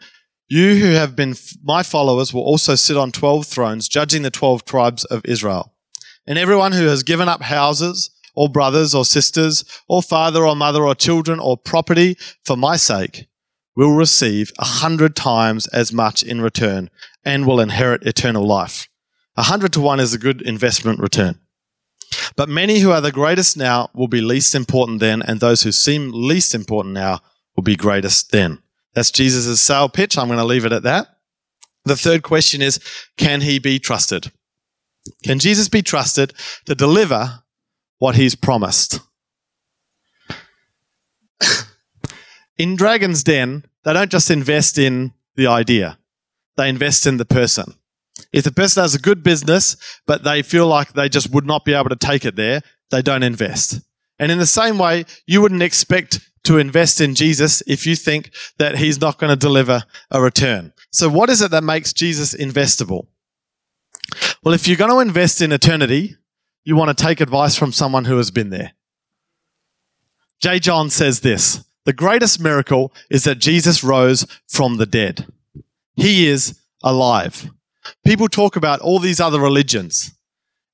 you 0.46 0.74
who 0.74 0.90
have 0.92 1.16
been 1.16 1.34
my 1.64 1.82
followers 1.82 2.34
will 2.34 2.42
also 2.42 2.74
sit 2.74 2.98
on 2.98 3.12
12 3.12 3.46
thrones, 3.46 3.88
judging 3.88 4.20
the 4.20 4.30
12 4.30 4.66
tribes 4.66 5.06
of 5.06 5.24
Israel. 5.24 5.72
And 6.26 6.38
everyone 6.38 6.72
who 6.72 6.84
has 6.84 7.02
given 7.02 7.30
up 7.30 7.40
houses, 7.40 8.10
or 8.34 8.50
brothers, 8.50 8.94
or 8.94 9.06
sisters, 9.06 9.64
or 9.88 10.02
father, 10.02 10.44
or 10.44 10.54
mother, 10.54 10.84
or 10.84 10.94
children, 10.94 11.40
or 11.40 11.56
property 11.56 12.18
for 12.44 12.58
my 12.58 12.76
sake, 12.76 13.26
will 13.74 13.92
receive 13.92 14.52
a 14.58 14.64
hundred 14.64 15.16
times 15.16 15.66
as 15.68 15.92
much 15.92 16.22
in 16.22 16.40
return 16.40 16.90
and 17.24 17.46
will 17.46 17.60
inherit 17.60 18.06
eternal 18.06 18.46
life. 18.46 18.88
A 19.36 19.44
hundred 19.44 19.72
to 19.74 19.80
one 19.80 20.00
is 20.00 20.12
a 20.12 20.18
good 20.18 20.42
investment 20.42 21.00
return. 21.00 21.38
But 22.36 22.48
many 22.48 22.80
who 22.80 22.90
are 22.90 23.00
the 23.00 23.12
greatest 23.12 23.56
now 23.56 23.88
will 23.94 24.08
be 24.08 24.20
least 24.20 24.54
important 24.54 25.00
then, 25.00 25.22
and 25.22 25.40
those 25.40 25.62
who 25.62 25.72
seem 25.72 26.10
least 26.12 26.54
important 26.54 26.94
now 26.94 27.20
will 27.56 27.62
be 27.62 27.76
greatest 27.76 28.30
then. 28.30 28.58
That's 28.94 29.10
Jesus' 29.10 29.62
sale 29.62 29.88
pitch. 29.88 30.18
I'm 30.18 30.26
going 30.26 30.38
to 30.38 30.44
leave 30.44 30.66
it 30.66 30.72
at 30.72 30.82
that. 30.82 31.08
The 31.84 31.96
third 31.96 32.22
question 32.22 32.60
is 32.60 32.78
Can 33.16 33.40
he 33.40 33.58
be 33.58 33.78
trusted? 33.78 34.30
Can 35.24 35.38
Jesus 35.38 35.68
be 35.68 35.82
trusted 35.82 36.34
to 36.66 36.74
deliver 36.74 37.42
what 37.98 38.14
he's 38.14 38.34
promised? 38.34 39.00
in 42.58 42.76
Dragon's 42.76 43.24
Den, 43.24 43.64
they 43.84 43.92
don't 43.92 44.10
just 44.10 44.30
invest 44.30 44.78
in 44.78 45.12
the 45.34 45.46
idea, 45.46 45.98
they 46.56 46.68
invest 46.68 47.06
in 47.06 47.16
the 47.16 47.24
person. 47.24 47.74
If 48.32 48.44
the 48.44 48.52
person 48.52 48.82
has 48.82 48.94
a 48.94 48.98
good 48.98 49.22
business, 49.22 49.76
but 50.06 50.24
they 50.24 50.42
feel 50.42 50.66
like 50.66 50.92
they 50.92 51.08
just 51.08 51.30
would 51.30 51.46
not 51.46 51.64
be 51.64 51.74
able 51.74 51.88
to 51.88 51.96
take 51.96 52.24
it 52.24 52.36
there, 52.36 52.60
they 52.90 53.02
don't 53.02 53.22
invest. 53.22 53.80
And 54.18 54.30
in 54.30 54.38
the 54.38 54.46
same 54.46 54.78
way, 54.78 55.04
you 55.26 55.40
wouldn't 55.40 55.62
expect 55.62 56.20
to 56.44 56.58
invest 56.58 57.00
in 57.00 57.14
Jesus 57.14 57.62
if 57.66 57.86
you 57.86 57.96
think 57.96 58.30
that 58.58 58.76
he's 58.76 59.00
not 59.00 59.18
going 59.18 59.30
to 59.30 59.36
deliver 59.36 59.84
a 60.10 60.20
return. 60.20 60.72
So, 60.90 61.08
what 61.08 61.30
is 61.30 61.40
it 61.40 61.50
that 61.50 61.64
makes 61.64 61.92
Jesus 61.92 62.34
investable? 62.34 63.06
Well, 64.42 64.54
if 64.54 64.66
you're 64.66 64.76
going 64.76 64.90
to 64.90 65.00
invest 65.00 65.40
in 65.40 65.52
eternity, 65.52 66.16
you 66.64 66.76
want 66.76 66.96
to 66.96 67.04
take 67.04 67.20
advice 67.20 67.56
from 67.56 67.72
someone 67.72 68.04
who 68.04 68.16
has 68.16 68.30
been 68.30 68.50
there. 68.50 68.72
J. 70.40 70.58
John 70.58 70.90
says 70.90 71.20
this 71.20 71.64
The 71.84 71.92
greatest 71.92 72.40
miracle 72.40 72.92
is 73.10 73.24
that 73.24 73.36
Jesus 73.36 73.82
rose 73.82 74.26
from 74.48 74.76
the 74.76 74.86
dead. 74.86 75.26
He 75.94 76.28
is 76.28 76.60
alive. 76.82 77.50
People 78.04 78.28
talk 78.28 78.56
about 78.56 78.80
all 78.80 78.98
these 78.98 79.20
other 79.20 79.40
religions, 79.40 80.12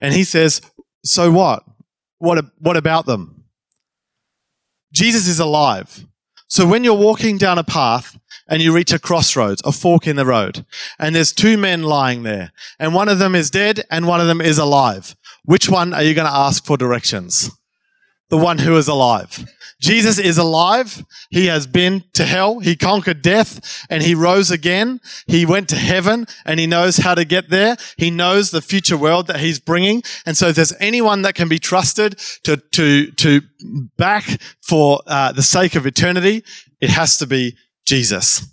and 0.00 0.14
he 0.14 0.24
says, 0.24 0.60
So 1.04 1.30
what? 1.30 1.64
What, 2.18 2.44
what 2.58 2.76
about 2.76 3.06
them? 3.06 3.44
Jesus 4.92 5.28
is 5.28 5.38
alive. 5.38 6.04
So 6.48 6.66
when 6.66 6.82
you're 6.82 6.94
walking 6.94 7.36
down 7.36 7.58
a 7.58 7.64
path 7.64 8.18
and 8.48 8.62
you 8.62 8.74
reach 8.74 8.92
a 8.92 8.98
crossroads, 8.98 9.62
a 9.64 9.72
fork 9.72 10.06
in 10.06 10.16
the 10.16 10.24
road, 10.24 10.64
and 10.98 11.14
there's 11.14 11.32
two 11.32 11.58
men 11.58 11.82
lying 11.82 12.22
there, 12.22 12.52
and 12.78 12.94
one 12.94 13.08
of 13.08 13.18
them 13.18 13.34
is 13.34 13.50
dead 13.50 13.84
and 13.90 14.06
one 14.06 14.20
of 14.20 14.26
them 14.26 14.40
is 14.40 14.58
alive, 14.58 15.14
which 15.44 15.68
one 15.68 15.92
are 15.92 16.02
you 16.02 16.14
going 16.14 16.26
to 16.26 16.34
ask 16.34 16.64
for 16.64 16.76
directions? 16.76 17.50
The 18.30 18.36
one 18.36 18.58
who 18.58 18.76
is 18.76 18.88
alive. 18.88 19.46
Jesus 19.80 20.18
is 20.18 20.38
alive. 20.38 21.04
He 21.30 21.46
has 21.46 21.66
been 21.66 22.04
to 22.14 22.24
hell. 22.24 22.58
He 22.58 22.74
conquered 22.74 23.22
death 23.22 23.86
and 23.88 24.02
he 24.02 24.14
rose 24.14 24.50
again. 24.50 25.00
He 25.26 25.46
went 25.46 25.68
to 25.68 25.76
heaven 25.76 26.26
and 26.44 26.58
he 26.58 26.66
knows 26.66 26.96
how 26.96 27.14
to 27.14 27.24
get 27.24 27.48
there. 27.48 27.76
He 27.96 28.10
knows 28.10 28.50
the 28.50 28.60
future 28.60 28.96
world 28.96 29.28
that 29.28 29.40
he's 29.40 29.60
bringing. 29.60 30.02
And 30.26 30.36
so 30.36 30.48
if 30.48 30.56
there's 30.56 30.74
anyone 30.80 31.22
that 31.22 31.36
can 31.36 31.48
be 31.48 31.58
trusted 31.58 32.18
to, 32.42 32.56
to, 32.56 33.10
to 33.12 33.40
back 33.96 34.24
for 34.62 35.00
uh, 35.06 35.32
the 35.32 35.42
sake 35.42 35.76
of 35.76 35.86
eternity, 35.86 36.44
it 36.80 36.90
has 36.90 37.18
to 37.18 37.26
be 37.26 37.56
Jesus. 37.86 38.46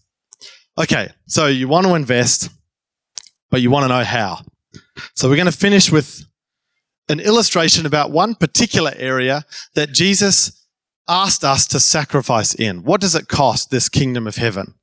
Okay. 0.78 1.10
So 1.28 1.48
you 1.48 1.68
want 1.68 1.88
to 1.88 1.96
invest, 1.96 2.50
but 3.50 3.62
you 3.62 3.72
want 3.72 3.84
to 3.84 3.90
know 3.90 4.04
how. 4.04 4.42
So 5.16 5.28
we're 5.28 5.38
going 5.38 5.46
to 5.48 5.52
finish 5.52 5.92
with 5.92 6.24
an 7.08 7.20
illustration 7.20 7.86
about 7.86 8.12
one 8.12 8.36
particular 8.36 8.94
area 8.98 9.46
that 9.76 9.94
Jesus 9.94 10.66
asked 11.08 11.44
us 11.44 11.68
to 11.68 11.80
sacrifice 11.80 12.56
in. 12.56 12.84
What 12.84 13.02
does 13.02 13.16
it 13.16 13.28
cost, 13.28 13.70
this 13.70 13.90
kingdom 13.90 14.28
of 14.28 14.38
heaven? 14.38 14.74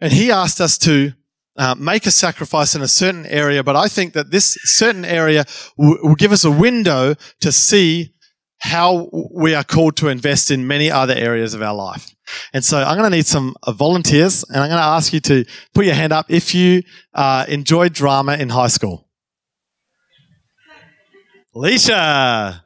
And 0.00 0.12
he 0.12 0.30
asked 0.30 0.60
us 0.60 0.78
to 0.78 1.14
uh, 1.56 1.74
make 1.76 2.06
a 2.06 2.12
sacrifice 2.12 2.76
in 2.76 2.82
a 2.82 2.88
certain 2.88 3.26
area, 3.26 3.64
but 3.64 3.74
I 3.74 3.88
think 3.88 4.12
that 4.12 4.30
this 4.30 4.56
certain 4.62 5.04
area 5.04 5.44
w- 5.76 5.98
will 6.02 6.14
give 6.14 6.30
us 6.30 6.44
a 6.44 6.50
window 6.50 7.16
to 7.40 7.50
see 7.50 8.14
how 8.58 9.08
we 9.34 9.54
are 9.54 9.64
called 9.64 9.96
to 9.96 10.08
invest 10.08 10.50
in 10.50 10.66
many 10.66 10.90
other 10.90 11.14
areas 11.14 11.54
of 11.54 11.62
our 11.62 11.74
life. 11.74 12.14
And 12.52 12.64
so 12.64 12.78
I'm 12.78 12.96
going 12.96 13.10
to 13.10 13.16
need 13.16 13.26
some 13.26 13.56
uh, 13.64 13.72
volunteers, 13.72 14.44
and 14.44 14.58
I'm 14.58 14.68
going 14.68 14.78
to 14.78 14.84
ask 14.84 15.12
you 15.12 15.20
to 15.20 15.44
put 15.74 15.84
your 15.84 15.94
hand 15.94 16.12
up 16.12 16.26
if 16.30 16.54
you 16.54 16.82
uh, 17.14 17.44
enjoyed 17.48 17.92
drama 17.92 18.36
in 18.36 18.50
high 18.50 18.68
school. 18.68 19.07
Alicia, 21.54 22.64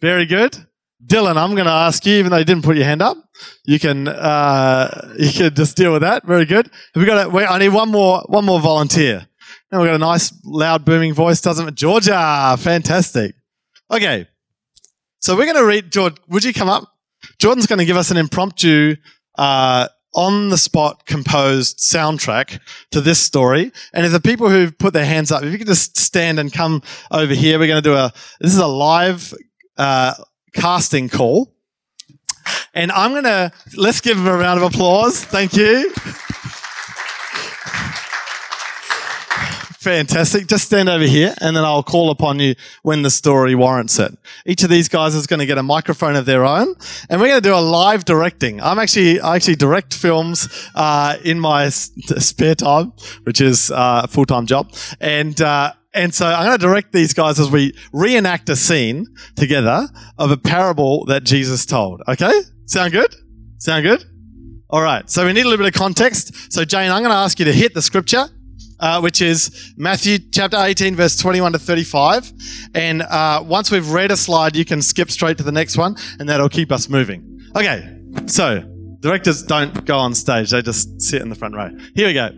very 0.00 0.26
good. 0.26 0.56
Dylan, 1.04 1.36
I'm 1.36 1.54
going 1.54 1.66
to 1.66 1.70
ask 1.70 2.06
you, 2.06 2.14
even 2.14 2.30
though 2.30 2.38
you 2.38 2.44
didn't 2.44 2.64
put 2.64 2.76
your 2.76 2.84
hand 2.84 3.02
up, 3.02 3.16
you 3.64 3.78
can 3.78 4.08
uh, 4.08 5.14
you 5.18 5.32
can 5.32 5.54
just 5.54 5.76
deal 5.76 5.92
with 5.92 6.02
that. 6.02 6.24
Very 6.24 6.44
good. 6.44 6.70
Have 6.94 7.00
we 7.00 7.04
got? 7.04 7.26
A, 7.26 7.28
wait, 7.28 7.46
I 7.46 7.58
need 7.58 7.70
one 7.70 7.90
more 7.90 8.22
one 8.26 8.44
more 8.44 8.60
volunteer. 8.60 9.26
And 9.70 9.80
we've 9.80 9.88
got 9.88 9.96
a 9.96 9.98
nice, 9.98 10.32
loud, 10.44 10.84
booming 10.84 11.14
voice, 11.14 11.40
doesn't 11.40 11.66
it? 11.66 11.74
Georgia, 11.74 12.56
fantastic. 12.58 13.34
Okay, 13.90 14.28
so 15.18 15.36
we're 15.36 15.46
going 15.46 15.56
to 15.56 15.66
read. 15.66 15.90
George, 15.90 16.16
would 16.28 16.44
you 16.44 16.52
come 16.52 16.68
up? 16.68 16.88
Jordan's 17.38 17.66
going 17.66 17.78
to 17.78 17.84
give 17.84 17.96
us 17.96 18.10
an 18.10 18.16
impromptu, 18.16 18.96
uh, 19.36 19.88
on 20.14 20.50
the 20.50 20.58
spot 20.58 21.06
composed 21.06 21.78
soundtrack 21.78 22.60
to 22.90 23.00
this 23.00 23.18
story. 23.18 23.72
And 23.92 24.04
if 24.04 24.12
the 24.12 24.20
people 24.20 24.50
who've 24.50 24.76
put 24.76 24.92
their 24.92 25.06
hands 25.06 25.32
up, 25.32 25.42
if 25.42 25.52
you 25.52 25.58
could 25.58 25.66
just 25.66 25.96
stand 25.96 26.38
and 26.38 26.52
come 26.52 26.82
over 27.10 27.34
here, 27.34 27.58
we're 27.58 27.68
going 27.68 27.82
to 27.82 27.88
do 27.88 27.94
a. 27.94 28.12
This 28.40 28.52
is 28.52 28.58
a 28.58 28.66
live. 28.66 29.34
Uh, 29.78 30.12
casting 30.52 31.08
call. 31.08 31.54
And 32.74 32.90
I'm 32.92 33.12
going 33.12 33.24
to, 33.24 33.52
let's 33.76 34.00
give 34.00 34.16
them 34.16 34.26
a 34.26 34.36
round 34.36 34.62
of 34.62 34.74
applause. 34.74 35.24
Thank 35.24 35.54
you. 35.54 35.92
Fantastic. 39.82 40.46
Just 40.46 40.66
stand 40.66 40.88
over 40.88 41.02
here 41.02 41.34
and 41.40 41.56
then 41.56 41.64
I'll 41.64 41.82
call 41.82 42.10
upon 42.10 42.38
you 42.38 42.54
when 42.82 43.02
the 43.02 43.10
story 43.10 43.56
warrants 43.56 43.98
it. 43.98 44.16
Each 44.46 44.62
of 44.62 44.70
these 44.70 44.88
guys 44.88 45.16
is 45.16 45.26
going 45.26 45.40
to 45.40 45.46
get 45.46 45.58
a 45.58 45.62
microphone 45.64 46.14
of 46.14 46.24
their 46.24 46.44
own 46.44 46.76
and 47.10 47.20
we're 47.20 47.26
going 47.26 47.42
to 47.42 47.48
do 47.48 47.52
a 47.52 47.58
live 47.58 48.04
directing. 48.04 48.62
I'm 48.62 48.78
actually, 48.78 49.20
I 49.20 49.34
actually 49.34 49.56
direct 49.56 49.92
films, 49.92 50.48
uh, 50.76 51.16
in 51.24 51.40
my 51.40 51.68
spare 51.68 52.54
time, 52.54 52.92
which 53.24 53.40
is 53.40 53.72
uh, 53.72 54.02
a 54.04 54.06
full-time 54.06 54.46
job. 54.46 54.72
And, 55.00 55.40
uh, 55.40 55.72
and 55.92 56.14
so 56.14 56.26
I'm 56.26 56.46
going 56.46 56.58
to 56.60 56.64
direct 56.64 56.92
these 56.92 57.12
guys 57.12 57.40
as 57.40 57.50
we 57.50 57.76
reenact 57.92 58.48
a 58.50 58.56
scene 58.56 59.08
together 59.34 59.88
of 60.16 60.30
a 60.30 60.36
parable 60.36 61.06
that 61.06 61.24
Jesus 61.24 61.66
told. 61.66 62.02
Okay? 62.06 62.42
Sound 62.66 62.92
good? 62.92 63.12
Sound 63.58 63.82
good? 63.82 64.04
All 64.70 64.80
right. 64.80 65.10
So 65.10 65.26
we 65.26 65.32
need 65.32 65.40
a 65.40 65.48
little 65.48 65.64
bit 65.64 65.74
of 65.74 65.76
context. 65.76 66.52
So 66.52 66.64
Jane, 66.64 66.92
I'm 66.92 67.02
going 67.02 67.10
to 67.10 67.16
ask 67.16 67.40
you 67.40 67.46
to 67.46 67.52
hit 67.52 67.74
the 67.74 67.82
scripture. 67.82 68.28
Uh, 68.82 69.00
which 69.00 69.22
is 69.22 69.72
Matthew 69.76 70.18
chapter 70.32 70.56
18, 70.58 70.96
verse 70.96 71.16
21 71.16 71.52
to 71.52 71.58
35. 71.60 72.32
And 72.74 73.02
uh, 73.02 73.40
once 73.46 73.70
we've 73.70 73.88
read 73.88 74.10
a 74.10 74.16
slide, 74.16 74.56
you 74.56 74.64
can 74.64 74.82
skip 74.82 75.08
straight 75.08 75.38
to 75.38 75.44
the 75.44 75.52
next 75.52 75.78
one, 75.78 75.94
and 76.18 76.28
that'll 76.28 76.48
keep 76.48 76.72
us 76.72 76.88
moving. 76.88 77.40
Okay, 77.54 77.96
so 78.26 78.58
directors 78.98 79.44
don't 79.44 79.84
go 79.84 79.96
on 79.96 80.16
stage, 80.16 80.50
they 80.50 80.62
just 80.62 81.00
sit 81.00 81.22
in 81.22 81.28
the 81.28 81.36
front 81.36 81.54
row. 81.54 81.70
Here 81.94 82.08
we 82.08 82.14
go. 82.14 82.30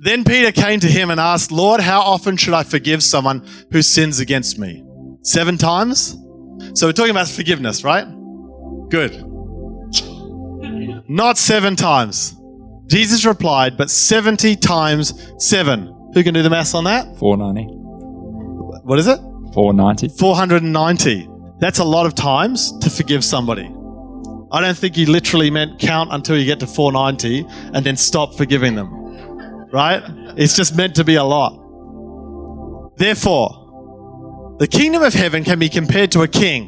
Then 0.00 0.24
Peter 0.24 0.50
came 0.50 0.80
to 0.80 0.88
him 0.88 1.08
and 1.08 1.20
asked, 1.20 1.52
Lord, 1.52 1.80
how 1.80 2.00
often 2.00 2.36
should 2.36 2.54
I 2.54 2.64
forgive 2.64 3.04
someone 3.04 3.46
who 3.70 3.80
sins 3.80 4.18
against 4.18 4.58
me? 4.58 4.82
Seven 5.22 5.56
times? 5.56 6.16
So 6.74 6.88
we're 6.88 6.92
talking 6.94 7.12
about 7.12 7.28
forgiveness, 7.28 7.84
right? 7.84 8.08
Good. 8.88 9.24
Not 11.08 11.38
seven 11.38 11.76
times. 11.76 12.34
Jesus 12.92 13.24
replied, 13.24 13.78
but 13.78 13.88
70 13.88 14.54
times 14.56 15.14
seven. 15.38 15.86
Who 16.12 16.22
can 16.22 16.34
do 16.34 16.42
the 16.42 16.50
maths 16.50 16.74
on 16.74 16.84
that? 16.84 17.06
490. 17.16 17.72
What 18.84 18.98
is 18.98 19.06
it? 19.06 19.16
490. 19.54 20.08
490. 20.18 21.30
That's 21.58 21.78
a 21.78 21.84
lot 21.84 22.04
of 22.04 22.14
times 22.14 22.76
to 22.80 22.90
forgive 22.90 23.24
somebody. 23.24 23.64
I 24.52 24.60
don't 24.60 24.76
think 24.76 24.94
he 24.94 25.06
literally 25.06 25.50
meant 25.50 25.80
count 25.80 26.12
until 26.12 26.36
you 26.36 26.44
get 26.44 26.60
to 26.60 26.66
490 26.66 27.46
and 27.72 27.82
then 27.86 27.96
stop 27.96 28.34
forgiving 28.34 28.74
them. 28.74 28.90
Right? 29.72 30.02
It's 30.36 30.54
just 30.54 30.76
meant 30.76 30.94
to 30.96 31.04
be 31.04 31.14
a 31.14 31.24
lot. 31.24 31.52
Therefore, 32.98 34.56
the 34.58 34.66
kingdom 34.66 35.02
of 35.02 35.14
heaven 35.14 35.44
can 35.44 35.58
be 35.58 35.70
compared 35.70 36.12
to 36.12 36.20
a 36.20 36.28
king. 36.28 36.66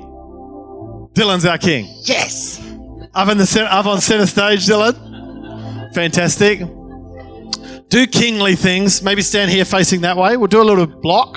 Dylan's 1.12 1.44
our 1.44 1.58
king. 1.58 1.86
Yes. 2.04 2.66
Up 3.12 3.28
in 3.28 3.36
the 3.36 3.44
center, 3.44 3.68
up 3.70 3.84
on 3.84 4.00
center 4.00 4.24
stage, 4.24 4.66
Dylan. 4.66 5.03
Fantastic. 5.94 6.60
Do 7.88 8.06
kingly 8.06 8.56
things. 8.56 9.02
Maybe 9.02 9.22
stand 9.22 9.50
here 9.50 9.64
facing 9.64 10.00
that 10.00 10.16
way. 10.16 10.36
We'll 10.36 10.48
do 10.48 10.60
a 10.60 10.64
little 10.64 10.86
block. 10.86 11.36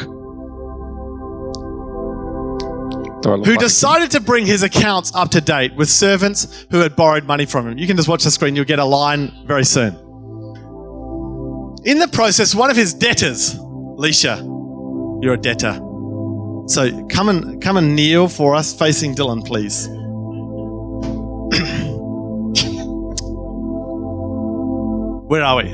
Do 3.22 3.32
I 3.32 3.36
look 3.36 3.46
Who 3.46 3.52
like 3.52 3.60
decided 3.60 4.12
to 4.12 4.20
bring 4.20 4.46
his 4.46 4.64
accounts 4.64 5.14
up 5.14 5.30
to 5.32 5.42
date 5.42 5.76
with 5.76 5.90
servants 5.90 6.66
who 6.72 6.80
had 6.80 6.96
borrowed 6.96 7.26
money 7.26 7.46
from 7.46 7.68
him. 7.68 7.78
You 7.78 7.88
can 7.88 7.96
just 7.96 8.08
watch 8.08 8.24
the 8.24 8.32
screen. 8.32 8.56
You'll 8.56 8.66
get 8.66 8.80
a 8.80 8.86
line 8.86 9.32
very 9.46 9.66
soon. 9.66 9.94
In 11.86 12.00
the 12.00 12.10
process, 12.12 12.56
one 12.56 12.70
of 12.70 12.76
his 12.76 12.94
debtors, 12.94 13.56
Leisha, 13.56 14.38
you're 15.24 15.34
a 15.34 15.38
debtor. 15.38 15.80
So 16.68 17.08
come 17.08 17.30
and 17.30 17.62
come 17.62 17.78
and 17.78 17.96
kneel 17.96 18.28
for 18.28 18.56
us, 18.56 18.78
facing 18.78 19.16
Dylan, 19.16 19.46
please. 19.46 19.88
Where 25.28 25.44
are 25.44 25.58
we? 25.58 25.70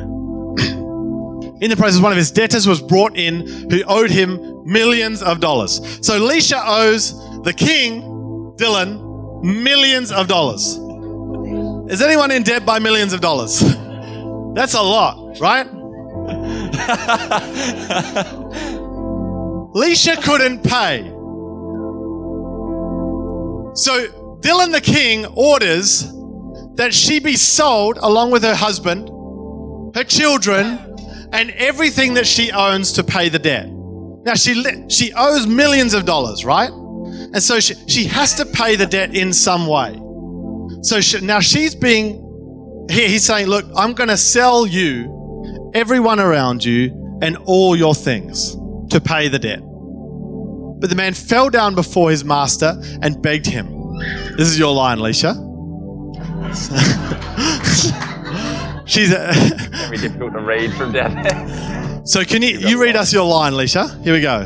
In 1.64 1.70
the 1.70 1.76
process, 1.78 2.02
one 2.02 2.12
of 2.12 2.18
his 2.18 2.32
debtors 2.32 2.68
was 2.68 2.82
brought 2.82 3.16
in 3.18 3.48
who 3.70 3.84
owed 3.84 4.10
him 4.10 4.64
millions 4.66 5.22
of 5.22 5.40
dollars. 5.40 5.76
So 6.06 6.20
Leisha 6.20 6.62
owes 6.66 7.14
the 7.44 7.54
king, 7.54 8.02
Dylan, 8.58 9.44
millions 9.44 10.12
of 10.12 10.28
dollars. 10.28 10.78
Is 11.92 12.02
anyone 12.02 12.32
in 12.32 12.44
debt 12.44 12.66
by 12.66 12.80
millions 12.80 13.14
of 13.14 13.22
dollars? 13.22 13.60
That's 14.56 14.74
a 14.74 14.82
lot, 14.82 15.40
right? 15.40 15.68
Leisha 19.74 20.22
couldn't 20.24 20.64
pay. 20.64 21.04
So 23.76 24.08
Dylan 24.42 24.72
the 24.72 24.82
king 24.82 25.26
orders 25.36 26.12
that 26.76 26.94
she 26.94 27.20
be 27.20 27.36
sold 27.36 27.98
along 28.02 28.32
with 28.32 28.44
her 28.44 28.56
husband, 28.56 29.10
her 29.96 30.04
children, 30.04 30.80
and 31.34 31.52
everything 31.52 32.14
that 32.14 32.28
she 32.28 32.52
owns 32.52 32.94
to 32.94 33.04
pay 33.04 33.30
the 33.30 33.40
debt. 33.40 33.68
Now 33.70 34.36
she 34.36 34.64
she 34.90 35.12
owes 35.14 35.48
millions 35.48 35.94
of 35.94 36.06
dollars, 36.06 36.46
right? 36.46 36.72
And 36.72 37.42
so 37.42 37.60
she, 37.60 37.74
she 37.88 38.06
has 38.06 38.36
to 38.36 38.46
pay 38.46 38.76
the 38.76 38.86
debt 38.86 39.16
in 39.16 39.34
some 39.34 39.68
way. 39.68 40.00
So 40.82 41.02
she, 41.02 41.20
now 41.22 41.40
she's 41.40 41.76
being 41.76 42.86
here. 42.90 43.08
He's 43.08 43.24
saying, 43.24 43.48
"Look, 43.48 43.66
I'm 43.76 43.94
going 43.94 44.10
to 44.10 44.18
sell 44.18 44.66
you, 44.66 45.72
everyone 45.74 46.20
around 46.20 46.64
you, 46.64 47.20
and 47.22 47.38
all 47.46 47.76
your 47.76 47.96
things 47.96 48.56
to 48.90 49.02
pay 49.02 49.28
the 49.28 49.40
debt." 49.40 49.62
But 50.80 50.90
the 50.90 50.96
man 50.96 51.14
fell 51.14 51.50
down 51.50 51.76
before 51.76 52.12
his 52.12 52.24
master 52.24 52.80
and 53.02 53.22
begged 53.22 53.46
him. 53.46 53.98
This 54.38 54.50
is 54.50 54.60
your 54.60 54.74
line, 54.74 55.00
Leisha. 55.00 55.34
She's 58.94 59.12
a, 59.12 59.34
Very 59.88 59.98
difficult 59.98 60.34
to 60.34 60.40
read 60.40 60.72
from 60.74 60.92
down 60.92 61.24
there. 61.24 62.02
so. 62.06 62.24
Can 62.24 62.44
you 62.44 62.60
you 62.60 62.80
read 62.80 62.96
us 62.96 63.12
your 63.12 63.26
line, 63.26 63.54
Leisha? 63.54 63.90
Here 64.04 64.14
we 64.14 64.22
go. 64.22 64.46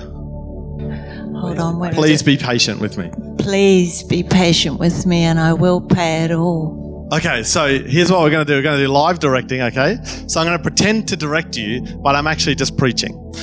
Hold 1.37 1.59
on. 1.59 1.79
Where 1.79 1.91
is 1.91 1.97
Please 1.97 2.23
be 2.23 2.37
patient 2.37 2.79
with 2.79 2.97
me. 2.97 3.11
Please 3.37 4.03
be 4.03 4.23
patient 4.23 4.79
with 4.79 5.05
me, 5.05 5.23
and 5.23 5.37
I 5.37 5.51
will 5.51 5.81
pay 5.81 6.23
it 6.23 6.31
all. 6.31 7.09
Okay, 7.11 7.43
so 7.43 7.67
here's 7.67 8.09
what 8.09 8.21
we're 8.21 8.29
going 8.29 8.45
to 8.45 8.49
do. 8.49 8.55
We're 8.57 8.61
going 8.61 8.79
to 8.79 8.85
do 8.85 8.89
live 8.89 9.19
directing, 9.19 9.61
okay? 9.63 9.97
So 10.27 10.39
I'm 10.39 10.45
going 10.45 10.57
to 10.57 10.63
pretend 10.63 11.09
to 11.09 11.17
direct 11.17 11.57
you, 11.57 11.81
but 11.81 12.15
I'm 12.15 12.27
actually 12.27 12.55
just 12.55 12.77
preaching. 12.77 13.33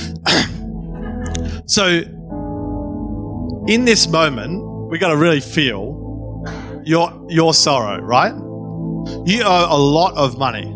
so 1.67 1.87
in 3.69 3.85
this 3.85 4.09
moment, 4.09 4.91
we 4.91 4.99
got 4.99 5.11
to 5.11 5.19
really 5.19 5.41
feel 5.41 6.43
your 6.83 7.27
your 7.29 7.53
sorrow, 7.53 8.01
right? 8.01 8.33
You 9.27 9.43
owe 9.45 9.67
a 9.69 9.79
lot 9.79 10.15
of 10.15 10.39
money. 10.39 10.75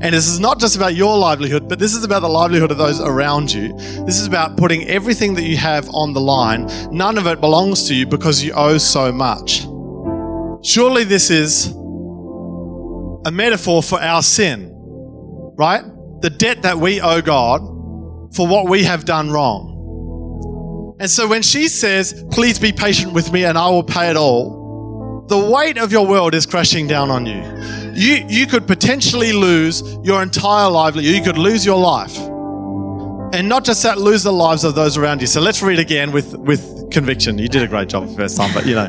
And 0.00 0.14
this 0.14 0.28
is 0.28 0.40
not 0.40 0.58
just 0.58 0.76
about 0.76 0.94
your 0.94 1.16
livelihood, 1.16 1.68
but 1.68 1.78
this 1.78 1.94
is 1.94 2.04
about 2.04 2.20
the 2.20 2.28
livelihood 2.28 2.70
of 2.70 2.78
those 2.78 3.00
around 3.00 3.52
you. 3.52 3.72
This 4.04 4.18
is 4.18 4.26
about 4.26 4.56
putting 4.56 4.86
everything 4.88 5.34
that 5.34 5.44
you 5.44 5.56
have 5.56 5.88
on 5.90 6.12
the 6.12 6.20
line. 6.20 6.68
None 6.90 7.18
of 7.18 7.26
it 7.26 7.40
belongs 7.40 7.86
to 7.88 7.94
you 7.94 8.06
because 8.06 8.42
you 8.42 8.52
owe 8.52 8.78
so 8.78 9.12
much. 9.12 9.66
Surely 10.62 11.04
this 11.04 11.30
is 11.30 11.68
a 13.24 13.30
metaphor 13.30 13.82
for 13.82 14.00
our 14.00 14.22
sin, 14.22 14.70
right? 15.56 15.84
The 16.20 16.30
debt 16.30 16.62
that 16.62 16.78
we 16.78 17.00
owe 17.00 17.20
God 17.22 17.60
for 18.34 18.46
what 18.46 18.68
we 18.68 18.84
have 18.84 19.04
done 19.04 19.30
wrong. 19.30 20.96
And 21.00 21.08
so 21.08 21.28
when 21.28 21.42
she 21.42 21.68
says, 21.68 22.24
Please 22.30 22.58
be 22.58 22.72
patient 22.72 23.12
with 23.12 23.32
me 23.32 23.44
and 23.44 23.56
I 23.56 23.70
will 23.70 23.84
pay 23.84 24.10
it 24.10 24.16
all, 24.16 24.57
the 25.28 25.38
weight 25.38 25.76
of 25.76 25.92
your 25.92 26.06
world 26.06 26.34
is 26.34 26.46
crashing 26.46 26.86
down 26.86 27.10
on 27.10 27.26
you. 27.26 27.42
You, 27.94 28.24
you 28.28 28.46
could 28.46 28.66
potentially 28.66 29.32
lose 29.32 29.82
your 30.02 30.22
entire 30.22 30.70
livelihood, 30.70 31.14
you 31.14 31.22
could 31.22 31.36
lose 31.36 31.66
your 31.66 31.78
life. 31.78 32.16
And 33.34 33.46
not 33.46 33.64
just 33.64 33.82
that, 33.82 33.98
lose 33.98 34.22
the 34.22 34.32
lives 34.32 34.64
of 34.64 34.74
those 34.74 34.96
around 34.96 35.20
you. 35.20 35.26
So 35.26 35.42
let's 35.42 35.62
read 35.62 35.78
again 35.78 36.12
with, 36.12 36.34
with 36.34 36.90
conviction. 36.90 37.38
You 37.38 37.48
did 37.48 37.62
a 37.62 37.66
great 37.66 37.90
job 37.90 38.08
the 38.08 38.14
first 38.14 38.38
time, 38.38 38.54
but 38.54 38.64
you 38.64 38.74
know, 38.74 38.86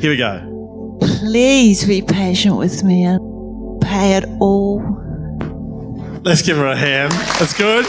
here 0.00 0.10
we 0.10 0.16
go. 0.16 0.98
Please 1.02 1.84
be 1.84 2.00
patient 2.00 2.56
with 2.56 2.82
me 2.82 3.04
and 3.04 3.80
pay 3.82 4.16
it 4.16 4.24
all. 4.40 4.80
Let's 6.24 6.40
give 6.40 6.56
her 6.56 6.66
a 6.68 6.76
hand. 6.76 7.12
That's 7.38 7.52
good. 7.52 7.84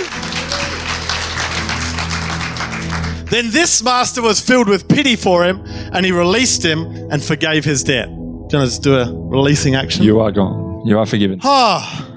Then 3.31 3.49
this 3.49 3.81
master 3.81 4.21
was 4.21 4.41
filled 4.41 4.67
with 4.67 4.89
pity 4.89 5.15
for 5.15 5.45
him, 5.45 5.63
and 5.93 6.05
he 6.05 6.11
released 6.11 6.63
him 6.63 6.85
and 7.11 7.23
forgave 7.23 7.65
his 7.65 7.83
debt. 7.83 8.07
Do 8.07 8.13
you 8.13 8.17
want 8.17 8.51
to 8.51 8.65
just 8.65 8.83
do 8.83 8.95
a 8.95 9.13
releasing 9.13 9.75
action? 9.75 10.03
You 10.03 10.19
are 10.19 10.31
gone. 10.31 10.85
You 10.85 10.99
are 10.99 11.05
forgiven. 11.05 11.39
Ah. 11.43 12.07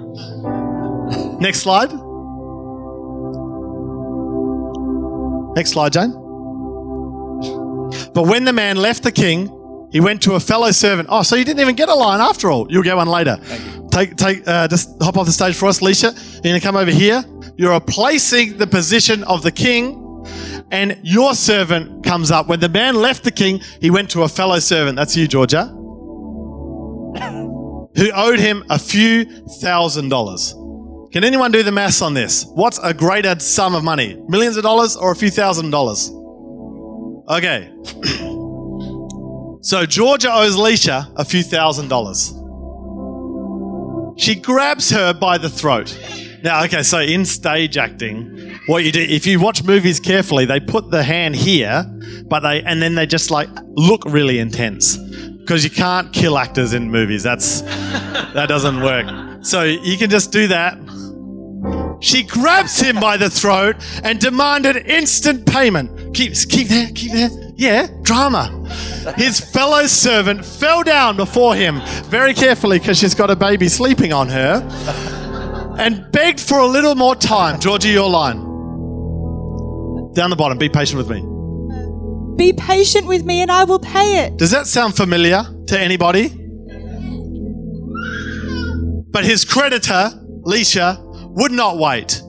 Next 1.41 1.61
slide. 1.61 1.93
Next 5.57 5.71
slide, 5.73 5.93
Jane. 5.93 6.13
But 8.15 8.27
when 8.27 8.45
the 8.45 8.53
man 8.53 8.77
left 8.77 9.03
the 9.03 9.13
king, 9.13 9.51
he 9.93 10.01
went 10.01 10.23
to 10.23 10.35
a 10.35 10.41
fellow 10.41 10.71
servant. 10.73 11.09
Oh, 11.11 11.23
so 11.23 11.37
you 11.37 11.45
didn't 11.45 11.61
even 11.61 11.77
get 11.77 11.89
a 11.89 11.95
line 11.95 12.21
after 12.21 12.51
all. 12.51 12.67
You'll 12.71 12.83
get 12.83 12.97
one 12.97 13.07
later. 13.07 13.39
Take, 13.91 14.17
take, 14.17 14.43
uh, 14.49 14.67
just 14.67 14.91
hop 15.01 15.17
off 15.17 15.27
the 15.27 15.33
stage 15.33 15.55
for 15.55 15.67
us, 15.67 15.79
Leisha. 15.81 16.13
You're 16.35 16.43
going 16.43 16.61
to 16.61 16.67
come 16.67 16.77
over 16.77 16.91
here. 16.91 17.25
You're 17.57 17.73
replacing 17.75 18.57
the 18.57 18.67
position 18.67 19.23
of 19.25 19.43
the 19.43 19.53
king, 19.53 20.04
and 20.75 20.99
your 21.05 21.35
servant 21.35 22.05
comes 22.05 22.33
up. 22.33 22.49
When 22.49 22.59
the 22.59 22.69
man 22.69 22.97
left 22.97 23.23
the 23.23 23.31
king, 23.31 23.61
he 23.81 23.91
went 23.91 24.11
to 24.11 24.25
a 24.25 24.29
fellow 24.29 24.59
servant. 24.59 24.97
That's 24.97 25.17
you, 25.17 25.29
Georgia 25.29 25.67
who 27.97 28.11
owed 28.13 28.41
him 28.41 28.65
a 28.71 28.79
few 28.79 29.25
thousand 29.61 30.09
dollars. 30.09 30.53
Can 31.13 31.23
anyone 31.23 31.53
do 31.53 31.63
the 31.63 31.71
maths 31.71 32.03
on 32.03 32.13
this? 32.13 32.45
What's 32.55 32.81
a 32.83 32.93
greater 32.93 33.39
sum 33.39 33.77
of 33.77 33.85
money? 33.85 34.21
Millions 34.27 34.57
of 34.57 34.65
dollars 34.65 34.97
or 34.97 35.13
a 35.13 35.17
few 35.17 35.31
thousand 35.31 35.71
dollars? 35.71 36.11
Okay. 37.29 37.73
so 39.63 39.87
Georgia 39.87 40.33
owes 40.33 40.57
Leisha 40.57 41.13
a 41.15 41.25
few 41.25 41.45
thousand 41.45 41.87
dollars. 41.87 42.35
She 44.17 44.35
grabs 44.35 44.91
her 44.91 45.15
by 45.15 45.39
the 45.39 45.49
throat. 45.49 45.97
Now, 46.43 46.65
okay, 46.65 46.83
so 46.83 46.99
in 46.99 47.25
stage 47.25 47.77
acting, 47.77 48.54
what 48.67 48.85
you 48.85 48.93
do, 48.93 49.01
if 49.01 49.27
you 49.27 49.41
watch 49.41 49.63
movies 49.63 50.01
carefully, 50.01 50.45
they 50.45 50.61
put 50.61 50.91
the 50.91 51.03
hand 51.03 51.37
here, 51.37 51.85
but 52.27 52.41
they, 52.41 52.63
and 52.63 52.81
then 52.81 52.95
they 52.95 53.07
just 53.07 53.31
like 53.31 53.49
look 53.75 54.03
really 54.07 54.39
intense 54.39 54.97
because 54.97 55.63
you 55.65 55.71
can't 55.71 56.13
kill 56.13 56.39
actors 56.39 56.73
in 56.73 56.91
movies. 56.91 57.23
That's 57.23 57.61
that 57.61 58.47
doesn't 58.49 58.81
work. 58.81 59.45
So 59.45 59.63
you 59.65 59.99
can 59.99 60.09
just 60.09 60.33
do 60.33 60.49
that. 60.49 60.79
She 62.01 62.23
grabs 62.23 62.81
him 62.81 63.01
by 63.01 63.17
the 63.17 63.31
throat 63.31 63.77
and 64.03 64.19
demanded 64.19 64.77
instant 64.77 65.47
payment. 65.47 66.15
Keep, 66.15 66.35
keep 66.49 66.69
there, 66.69 66.89
keep 66.95 67.13
there. 67.13 67.31
Yeah, 67.57 67.87
drama. 68.03 68.51
His 69.17 69.41
fellow 69.41 69.87
servant 69.87 70.45
fell 70.45 70.83
down 70.83 71.17
before 71.17 71.55
him 71.55 71.81
very 72.05 72.35
carefully 72.35 72.79
because 72.79 72.99
she's 72.99 73.15
got 73.15 73.31
a 73.31 73.37
baby 73.37 73.69
sleeping 73.69 74.13
on 74.13 74.29
her 74.29 74.67
and 75.79 76.11
begged 76.13 76.41
for 76.41 76.59
a 76.59 76.67
little 76.67 76.95
more 76.95 77.17
time. 77.17 77.61
Georgie, 77.61 77.91
your 77.91 78.11
line. 78.11 78.54
Down 80.15 80.31
the 80.31 80.37
bottom, 80.37 80.59
be 80.59 80.69
patient 80.69 80.99
with 80.99 81.11
me. 81.11 81.23
Be 82.37 82.53
patient 82.53 83.07
with 83.07 83.25
me 83.25 83.43
and 83.43 83.51
I 83.51 83.65
will 83.65 83.79
pay 83.79 84.25
it. 84.25 84.37
Does 84.37 84.51
that 84.53 84.67
sound 84.67 84.97
familiar 84.97 85.43
to 85.67 85.79
anybody? 85.79 86.29
But 89.11 89.25
his 89.25 89.45
creditor, 89.45 90.11
Leisha, 90.43 90.99
would 91.31 91.53
not 91.53 91.79
wait. 91.79 92.21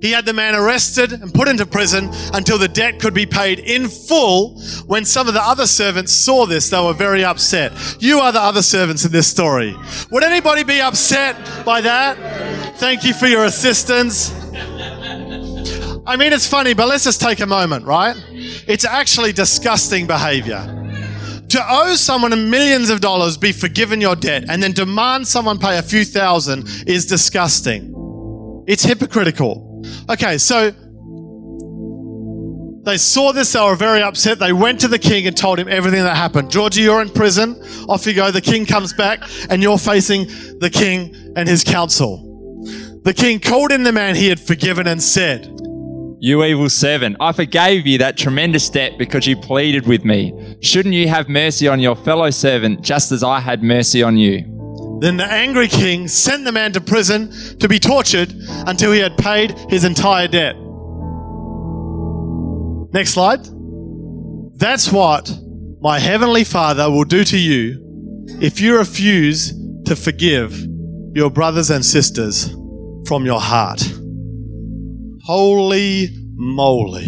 He 0.00 0.10
had 0.10 0.26
the 0.26 0.32
man 0.32 0.56
arrested 0.56 1.12
and 1.12 1.32
put 1.32 1.46
into 1.46 1.64
prison 1.64 2.10
until 2.34 2.58
the 2.58 2.66
debt 2.66 2.98
could 2.98 3.14
be 3.14 3.24
paid 3.24 3.60
in 3.60 3.88
full. 3.88 4.60
When 4.86 5.04
some 5.04 5.28
of 5.28 5.34
the 5.34 5.40
other 5.40 5.66
servants 5.68 6.12
saw 6.12 6.44
this, 6.44 6.70
they 6.70 6.80
were 6.82 6.92
very 6.92 7.24
upset. 7.24 7.72
You 8.00 8.18
are 8.18 8.32
the 8.32 8.40
other 8.40 8.62
servants 8.62 9.04
in 9.04 9.12
this 9.12 9.28
story. 9.28 9.76
Would 10.10 10.24
anybody 10.24 10.64
be 10.64 10.80
upset 10.80 11.64
by 11.64 11.80
that? 11.82 12.78
Thank 12.78 13.04
you 13.04 13.14
for 13.14 13.28
your 13.28 13.44
assistance. 13.44 14.41
I 16.04 16.16
mean, 16.16 16.32
it's 16.32 16.46
funny, 16.46 16.74
but 16.74 16.88
let's 16.88 17.04
just 17.04 17.20
take 17.20 17.40
a 17.40 17.46
moment, 17.46 17.84
right? 17.86 18.16
It's 18.66 18.84
actually 18.84 19.32
disgusting 19.32 20.06
behavior. 20.06 20.80
To 21.50 21.64
owe 21.68 21.94
someone 21.94 22.50
millions 22.50 22.90
of 22.90 23.00
dollars, 23.00 23.36
be 23.36 23.52
forgiven 23.52 24.00
your 24.00 24.16
debt, 24.16 24.44
and 24.48 24.62
then 24.62 24.72
demand 24.72 25.28
someone 25.28 25.58
pay 25.58 25.78
a 25.78 25.82
few 25.82 26.04
thousand 26.04 26.66
is 26.86 27.06
disgusting. 27.06 27.94
It's 28.66 28.82
hypocritical. 28.82 29.84
Okay, 30.10 30.38
so 30.38 30.72
they 32.84 32.96
saw 32.96 33.32
this, 33.32 33.52
they 33.52 33.60
were 33.60 33.76
very 33.76 34.02
upset. 34.02 34.40
They 34.40 34.52
went 34.52 34.80
to 34.80 34.88
the 34.88 34.98
king 34.98 35.28
and 35.28 35.36
told 35.36 35.60
him 35.60 35.68
everything 35.68 36.02
that 36.02 36.16
happened. 36.16 36.50
Georgie, 36.50 36.80
you're 36.82 37.00
in 37.00 37.10
prison. 37.10 37.54
Off 37.88 38.06
you 38.06 38.14
go. 38.14 38.32
The 38.32 38.40
king 38.40 38.66
comes 38.66 38.92
back, 38.92 39.22
and 39.50 39.62
you're 39.62 39.78
facing 39.78 40.26
the 40.58 40.70
king 40.72 41.14
and 41.36 41.48
his 41.48 41.62
council. 41.62 42.28
The 43.04 43.14
king 43.14 43.38
called 43.38 43.70
in 43.70 43.84
the 43.84 43.92
man 43.92 44.16
he 44.16 44.28
had 44.28 44.40
forgiven 44.40 44.88
and 44.88 45.00
said, 45.00 45.61
You 46.24 46.44
evil 46.44 46.70
servant, 46.70 47.16
I 47.18 47.32
forgave 47.32 47.84
you 47.84 47.98
that 47.98 48.16
tremendous 48.16 48.70
debt 48.70 48.96
because 48.96 49.26
you 49.26 49.36
pleaded 49.36 49.88
with 49.88 50.04
me. 50.04 50.56
Shouldn't 50.60 50.94
you 50.94 51.08
have 51.08 51.28
mercy 51.28 51.66
on 51.66 51.80
your 51.80 51.96
fellow 51.96 52.30
servant 52.30 52.80
just 52.80 53.10
as 53.10 53.24
I 53.24 53.40
had 53.40 53.64
mercy 53.64 54.04
on 54.04 54.16
you? 54.16 54.98
Then 55.00 55.16
the 55.16 55.24
angry 55.24 55.66
king 55.66 56.06
sent 56.06 56.44
the 56.44 56.52
man 56.52 56.70
to 56.74 56.80
prison 56.80 57.32
to 57.58 57.66
be 57.66 57.80
tortured 57.80 58.32
until 58.68 58.92
he 58.92 59.00
had 59.00 59.16
paid 59.18 59.58
his 59.68 59.82
entire 59.82 60.28
debt. 60.28 60.54
Next 62.92 63.14
slide. 63.14 63.44
That's 64.56 64.92
what 64.92 65.28
my 65.80 65.98
heavenly 65.98 66.44
Father 66.44 66.88
will 66.88 67.02
do 67.02 67.24
to 67.24 67.36
you 67.36 68.24
if 68.40 68.60
you 68.60 68.78
refuse 68.78 69.52
to 69.86 69.96
forgive 69.96 70.56
your 71.16 71.30
brothers 71.30 71.70
and 71.70 71.84
sisters 71.84 72.54
from 73.08 73.26
your 73.26 73.40
heart. 73.40 73.82
Holy 75.24 76.08
moly. 76.34 77.04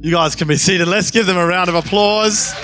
You 0.00 0.10
guys 0.12 0.34
can 0.34 0.48
be 0.48 0.56
seated. 0.56 0.86
Let's 0.86 1.10
give 1.10 1.26
them 1.26 1.36
a 1.36 1.46
round 1.46 1.68
of 1.68 1.74
applause. 1.74 2.54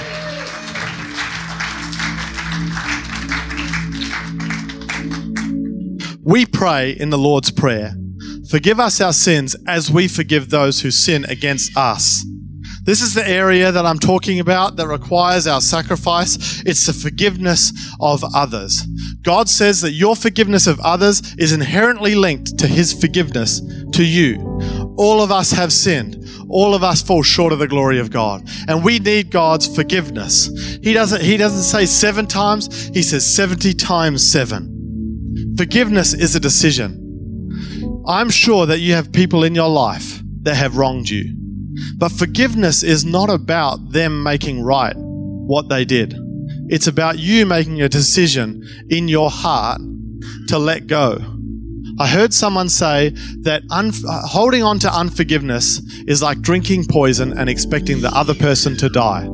We 6.23 6.47
pray 6.47 6.93
in 6.93 7.11
the 7.11 7.19
Lord's 7.19 7.51
Prayer 7.51 7.95
Forgive 8.49 8.79
us 8.79 9.01
our 9.01 9.13
sins 9.13 9.57
as 9.67 9.91
we 9.91 10.07
forgive 10.07 10.51
those 10.51 10.81
who 10.81 10.91
sin 10.91 11.25
against 11.25 11.77
us. 11.77 12.25
This 12.85 13.01
is 13.01 13.15
the 13.15 13.27
area 13.27 13.73
that 13.73 13.87
I'm 13.87 13.99
talking 13.99 14.41
about 14.41 14.77
that 14.77 14.87
requires 14.87 15.47
our 15.47 15.63
sacrifice. 15.63 16.63
It's 16.67 16.87
the 16.87 16.93
forgiveness 16.93 17.73
of 17.99 18.23
others. 18.35 18.87
God 19.23 19.49
says 19.49 19.81
that 19.81 19.93
your 19.93 20.15
forgiveness 20.15 20.67
of 20.67 20.79
others 20.81 21.35
is 21.39 21.53
inherently 21.53 22.15
linked 22.15 22.59
to 22.59 22.67
His 22.67 22.93
forgiveness 22.93 23.63
to 23.93 24.05
you. 24.05 24.37
All 24.99 25.23
of 25.23 25.33
us 25.33 25.51
have 25.53 25.73
sinned. 25.73 26.23
All 26.51 26.75
of 26.75 26.85
us 26.85 27.01
fall 27.01 27.23
short 27.23 27.55
of 27.55 27.59
the 27.59 27.67
glory 27.67 27.99
of 27.99 28.11
God. 28.11 28.47
And 28.69 28.85
we 28.85 28.99
need 28.99 29.31
God's 29.31 29.67
forgiveness. 29.75 30.51
He 30.83 30.93
doesn't, 30.93 31.23
he 31.23 31.39
doesn't 31.39 31.63
say 31.63 31.87
seven 31.87 32.27
times, 32.27 32.89
He 32.89 33.03
says 33.03 33.35
70 33.35 33.73
times 33.75 34.31
seven. 34.31 35.55
Forgiveness 35.57 36.13
is 36.13 36.37
a 36.37 36.41
decision. 36.41 37.01
I'm 38.07 38.29
sure 38.29 38.67
that 38.67 38.81
you 38.81 38.93
have 38.93 39.11
people 39.11 39.43
in 39.45 39.55
your 39.55 39.71
life 39.71 40.21
that 40.43 40.57
have 40.57 40.77
wronged 40.77 41.09
you. 41.09 41.44
But 41.97 42.13
forgiveness 42.13 42.83
is 42.83 43.05
not 43.05 43.31
about 43.31 43.93
them 43.93 44.23
making 44.23 44.63
right 44.63 44.95
what 44.97 45.69
they 45.69 45.85
did. 45.85 46.15
It's 46.69 46.87
about 46.87 47.19
you 47.19 47.47
making 47.47 47.83
a 47.83 47.89
decision 47.89 48.67
in 48.89 49.09
your 49.09 49.31
heart 49.31 49.81
to 50.49 50.59
let 50.59 50.87
go. 50.87 51.19
I 51.99 52.09
heard 52.09 52.35
someone 52.35 52.69
say 52.69 53.11
that 53.43 53.63
un- 53.71 53.93
holding 54.05 54.63
on 54.63 54.79
to 54.81 54.93
unforgiveness 54.93 55.79
is 56.07 56.23
like 56.23 56.41
drinking 56.41 56.87
poison 56.87 57.39
and 57.39 57.49
expecting 57.49 58.01
the 58.01 58.11
other 58.11 58.35
person 58.35 58.77
to 58.79 58.89
die. 58.89 59.29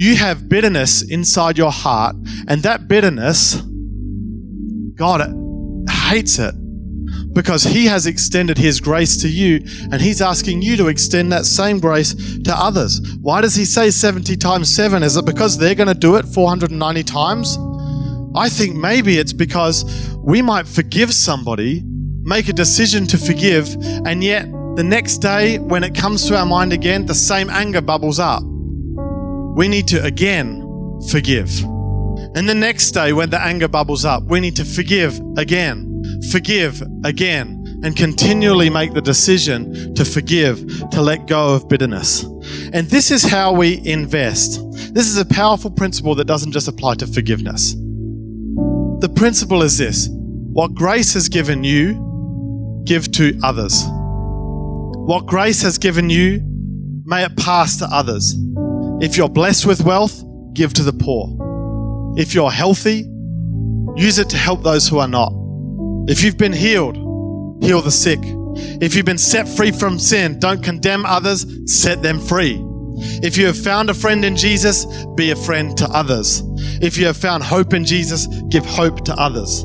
You 0.00 0.14
have 0.14 0.48
bitterness 0.48 1.02
inside 1.02 1.58
your 1.58 1.72
heart, 1.72 2.14
and 2.46 2.62
that 2.62 2.86
bitterness, 2.86 3.60
God 4.94 5.34
hates 5.90 6.38
it 6.38 6.54
because 7.38 7.62
He 7.62 7.86
has 7.86 8.08
extended 8.08 8.58
His 8.58 8.80
grace 8.80 9.16
to 9.18 9.28
you 9.28 9.60
and 9.92 10.02
He's 10.02 10.20
asking 10.20 10.60
you 10.60 10.76
to 10.76 10.88
extend 10.88 11.30
that 11.30 11.46
same 11.46 11.78
grace 11.78 12.12
to 12.40 12.52
others. 12.52 13.00
Why 13.22 13.40
does 13.40 13.54
He 13.54 13.64
say 13.64 13.90
70 13.90 14.36
times 14.36 14.74
7? 14.74 15.04
Is 15.04 15.16
it 15.16 15.24
because 15.24 15.56
they're 15.56 15.76
going 15.76 15.86
to 15.86 15.94
do 15.94 16.16
it 16.16 16.24
490 16.24 17.04
times? 17.04 17.56
I 18.34 18.48
think 18.48 18.74
maybe 18.74 19.18
it's 19.18 19.32
because 19.32 20.16
we 20.16 20.42
might 20.42 20.66
forgive 20.66 21.14
somebody, 21.14 21.84
make 22.22 22.48
a 22.48 22.52
decision 22.52 23.06
to 23.06 23.16
forgive, 23.16 23.68
and 24.04 24.24
yet 24.24 24.46
the 24.74 24.84
next 24.84 25.18
day 25.18 25.60
when 25.60 25.84
it 25.84 25.94
comes 25.94 26.26
to 26.26 26.36
our 26.36 26.46
mind 26.46 26.72
again, 26.72 27.06
the 27.06 27.14
same 27.14 27.50
anger 27.50 27.80
bubbles 27.80 28.18
up. 28.18 28.42
We 28.42 29.68
need 29.68 29.86
to 29.88 30.02
again 30.02 31.00
forgive. 31.08 31.62
And 32.34 32.48
the 32.48 32.54
next 32.54 32.90
day 32.90 33.12
when 33.12 33.30
the 33.30 33.40
anger 33.40 33.68
bubbles 33.68 34.04
up, 34.04 34.24
we 34.24 34.40
need 34.40 34.56
to 34.56 34.64
forgive 34.64 35.20
again 35.36 35.87
forgive 36.30 36.82
again, 37.04 37.80
and 37.82 37.96
continually 37.96 38.68
make 38.70 38.92
the 38.92 39.00
decision 39.00 39.94
to 39.94 40.04
forgive, 40.04 40.66
to 40.90 41.00
let 41.00 41.26
go 41.26 41.54
of 41.54 41.68
bitterness. 41.68 42.24
And 42.72 42.88
this 42.88 43.10
is 43.10 43.22
how 43.22 43.52
we 43.52 43.80
invest. 43.86 44.60
This 44.94 45.06
is 45.06 45.18
a 45.18 45.24
powerful 45.24 45.70
principle 45.70 46.14
that 46.16 46.24
doesn't 46.24 46.52
just 46.52 46.66
apply 46.66 46.94
to 46.96 47.06
forgiveness. 47.06 47.74
The 49.00 49.12
principle 49.14 49.62
is 49.62 49.78
this 49.78 50.08
what 50.10 50.74
grace 50.74 51.14
has 51.14 51.28
given 51.28 51.62
you, 51.62 52.82
give 52.84 53.12
to 53.12 53.38
others. 53.44 53.84
What 53.86 55.26
grace 55.26 55.62
has 55.62 55.78
given 55.78 56.10
you, 56.10 56.40
may 57.04 57.24
it 57.24 57.36
pass 57.36 57.76
to 57.78 57.86
others. 57.86 58.34
If 59.00 59.16
you're 59.16 59.28
blessed 59.28 59.66
with 59.66 59.84
wealth, 59.84 60.24
give 60.52 60.72
to 60.72 60.82
the 60.82 60.92
poor. 60.92 61.36
If 62.18 62.34
you're 62.34 62.50
healthy, 62.50 63.06
use 63.94 64.18
it 64.18 64.28
to 64.30 64.36
help 64.36 64.64
those 64.64 64.88
who 64.88 64.98
are 64.98 65.06
not. 65.06 65.32
If 66.08 66.22
you've 66.22 66.38
been 66.38 66.54
healed, 66.54 66.96
heal 67.62 67.82
the 67.82 67.90
sick. 67.90 68.18
If 68.80 68.94
you've 68.94 69.04
been 69.04 69.18
set 69.18 69.46
free 69.46 69.70
from 69.70 69.98
sin, 69.98 70.38
don't 70.38 70.64
condemn 70.64 71.04
others, 71.04 71.46
set 71.66 72.02
them 72.02 72.18
free. 72.18 72.64
If 73.22 73.36
you 73.36 73.46
have 73.46 73.58
found 73.58 73.90
a 73.90 73.94
friend 73.94 74.24
in 74.24 74.34
Jesus, 74.34 74.86
be 75.16 75.30
a 75.30 75.36
friend 75.36 75.76
to 75.76 75.84
others. 75.90 76.42
If 76.80 76.96
you 76.96 77.06
have 77.06 77.16
found 77.16 77.42
hope 77.42 77.74
in 77.74 77.84
Jesus, 77.84 78.26
give 78.48 78.64
hope 78.64 79.04
to 79.04 79.14
others. 79.14 79.64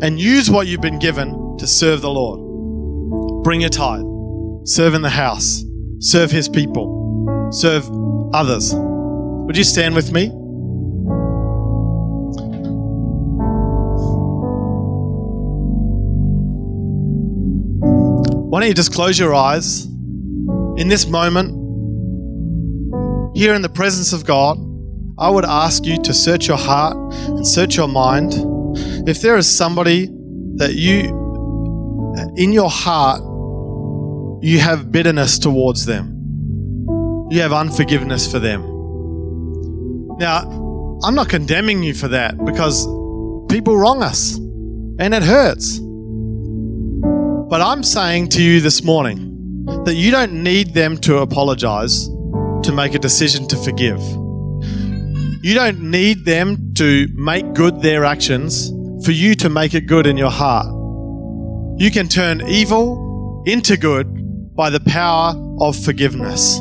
And 0.00 0.20
use 0.20 0.50
what 0.50 0.66
you've 0.66 0.80
been 0.80 0.98
given 0.98 1.56
to 1.58 1.66
serve 1.66 2.02
the 2.02 2.10
Lord. 2.10 3.42
Bring 3.42 3.60
your 3.60 3.70
tithe, 3.70 4.04
serve 4.64 4.94
in 4.94 5.02
the 5.02 5.10
house, 5.10 5.64
serve 5.98 6.30
his 6.30 6.48
people, 6.48 7.50
serve 7.52 7.90
others. 8.32 8.72
Would 8.74 9.56
you 9.56 9.64
stand 9.64 9.94
with 9.94 10.12
me? 10.12 10.30
Why 18.50 18.58
don't 18.58 18.68
you 18.68 18.74
just 18.74 18.92
close 18.92 19.16
your 19.16 19.32
eyes 19.32 19.84
in 19.84 20.88
this 20.88 21.06
moment, 21.06 21.50
here 23.36 23.54
in 23.54 23.62
the 23.62 23.68
presence 23.68 24.12
of 24.12 24.26
God? 24.26 24.58
I 25.18 25.30
would 25.30 25.44
ask 25.44 25.84
you 25.86 26.02
to 26.02 26.12
search 26.12 26.48
your 26.48 26.56
heart 26.56 26.96
and 27.28 27.46
search 27.46 27.76
your 27.76 27.86
mind. 27.86 28.34
If 29.08 29.22
there 29.22 29.36
is 29.36 29.48
somebody 29.48 30.06
that 30.56 30.74
you, 30.74 31.16
in 32.34 32.52
your 32.52 32.68
heart, 32.68 33.20
you 34.42 34.58
have 34.58 34.90
bitterness 34.90 35.38
towards 35.38 35.86
them, 35.86 36.08
you 37.30 37.42
have 37.42 37.52
unforgiveness 37.52 38.28
for 38.28 38.40
them. 38.40 38.62
Now, 40.18 40.98
I'm 41.04 41.14
not 41.14 41.28
condemning 41.28 41.84
you 41.84 41.94
for 41.94 42.08
that 42.08 42.36
because 42.44 42.84
people 43.48 43.76
wrong 43.76 44.02
us 44.02 44.38
and 44.98 45.14
it 45.14 45.22
hurts. 45.22 45.80
But 47.50 47.60
I'm 47.62 47.82
saying 47.82 48.28
to 48.28 48.42
you 48.42 48.60
this 48.60 48.84
morning 48.84 49.64
that 49.84 49.94
you 49.96 50.12
don't 50.12 50.44
need 50.44 50.72
them 50.72 50.96
to 50.98 51.16
apologize 51.18 52.06
to 52.06 52.70
make 52.72 52.94
a 52.94 52.98
decision 53.00 53.48
to 53.48 53.56
forgive. 53.56 54.00
You 55.42 55.54
don't 55.54 55.90
need 55.90 56.24
them 56.24 56.72
to 56.74 57.08
make 57.16 57.52
good 57.54 57.82
their 57.82 58.04
actions 58.04 58.70
for 59.04 59.10
you 59.10 59.34
to 59.34 59.48
make 59.48 59.74
it 59.74 59.88
good 59.88 60.06
in 60.06 60.16
your 60.16 60.30
heart. 60.30 60.66
You 61.76 61.90
can 61.90 62.06
turn 62.06 62.40
evil 62.46 63.42
into 63.46 63.76
good 63.76 64.54
by 64.54 64.70
the 64.70 64.80
power 64.80 65.34
of 65.58 65.76
forgiveness. 65.76 66.58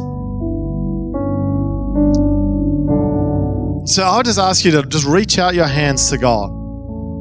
So 3.93 4.03
I'll 4.05 4.23
just 4.23 4.39
ask 4.39 4.65
you 4.65 4.71
to 4.71 4.81
just 4.87 5.05
reach 5.05 5.37
out 5.37 5.53
your 5.53 5.67
hands 5.67 6.09
to 6.09 6.17
God. 6.17 6.49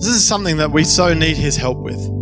This 0.01 0.09
is 0.09 0.27
something 0.27 0.57
that 0.57 0.71
we 0.71 0.85
so 0.85 1.13
need 1.13 1.37
His 1.37 1.55
help 1.55 1.77
with. 1.77 2.18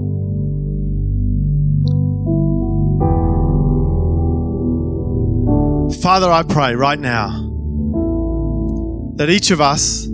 Father, 6.02 6.30
I 6.30 6.42
pray 6.42 6.74
right 6.74 6.98
now 6.98 7.28
that 9.16 9.30
each 9.30 9.50
of 9.50 9.60
us 9.60 10.06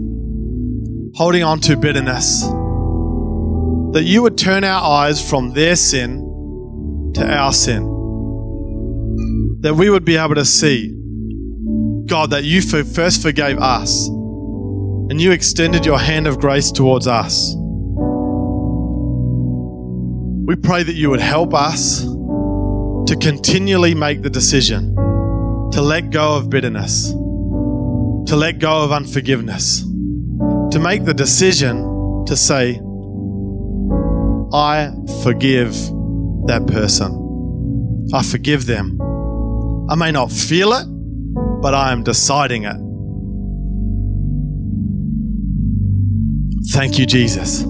holding 1.14 1.42
on 1.42 1.60
to 1.60 1.76
bitterness, 1.76 2.42
that 3.92 4.04
you 4.04 4.22
would 4.22 4.38
turn 4.38 4.64
our 4.64 4.82
eyes 4.82 5.28
from 5.28 5.52
their 5.52 5.76
sin 5.76 7.12
to 7.14 7.26
our 7.26 7.52
sin. 7.52 7.82
That 9.60 9.74
we 9.74 9.90
would 9.90 10.04
be 10.04 10.16
able 10.16 10.36
to 10.36 10.44
see, 10.44 10.88
God, 12.06 12.30
that 12.30 12.44
you 12.44 12.62
first 12.62 13.20
forgave 13.20 13.58
us 13.58 14.08
and 14.08 15.20
you 15.20 15.32
extended 15.32 15.84
your 15.84 15.98
hand 15.98 16.26
of 16.26 16.40
grace 16.40 16.70
towards 16.70 17.06
us. 17.06 17.54
We 20.46 20.56
pray 20.56 20.82
that 20.82 20.94
you 20.94 21.10
would 21.10 21.20
help 21.20 21.54
us 21.54 22.02
to 22.02 23.16
continually 23.20 23.94
make 23.94 24.22
the 24.22 24.30
decision 24.30 24.91
to 25.72 25.80
let 25.80 26.10
go 26.10 26.36
of 26.36 26.50
bitterness, 26.50 27.10
to 27.10 28.36
let 28.36 28.58
go 28.58 28.84
of 28.84 28.92
unforgiveness, 28.92 29.80
to 29.80 30.78
make 30.78 31.04
the 31.04 31.14
decision 31.14 32.24
to 32.26 32.36
say, 32.36 32.80
I 34.52 34.92
forgive 35.22 35.72
that 36.46 36.66
person. 36.66 38.10
I 38.12 38.22
forgive 38.22 38.66
them. 38.66 39.00
I 39.88 39.94
may 39.94 40.10
not 40.10 40.30
feel 40.30 40.72
it, 40.74 40.86
but 41.62 41.74
I 41.74 41.92
am 41.92 42.02
deciding 42.02 42.64
it. 42.64 42.76
Thank 46.72 46.98
you, 46.98 47.06
Jesus. 47.06 47.64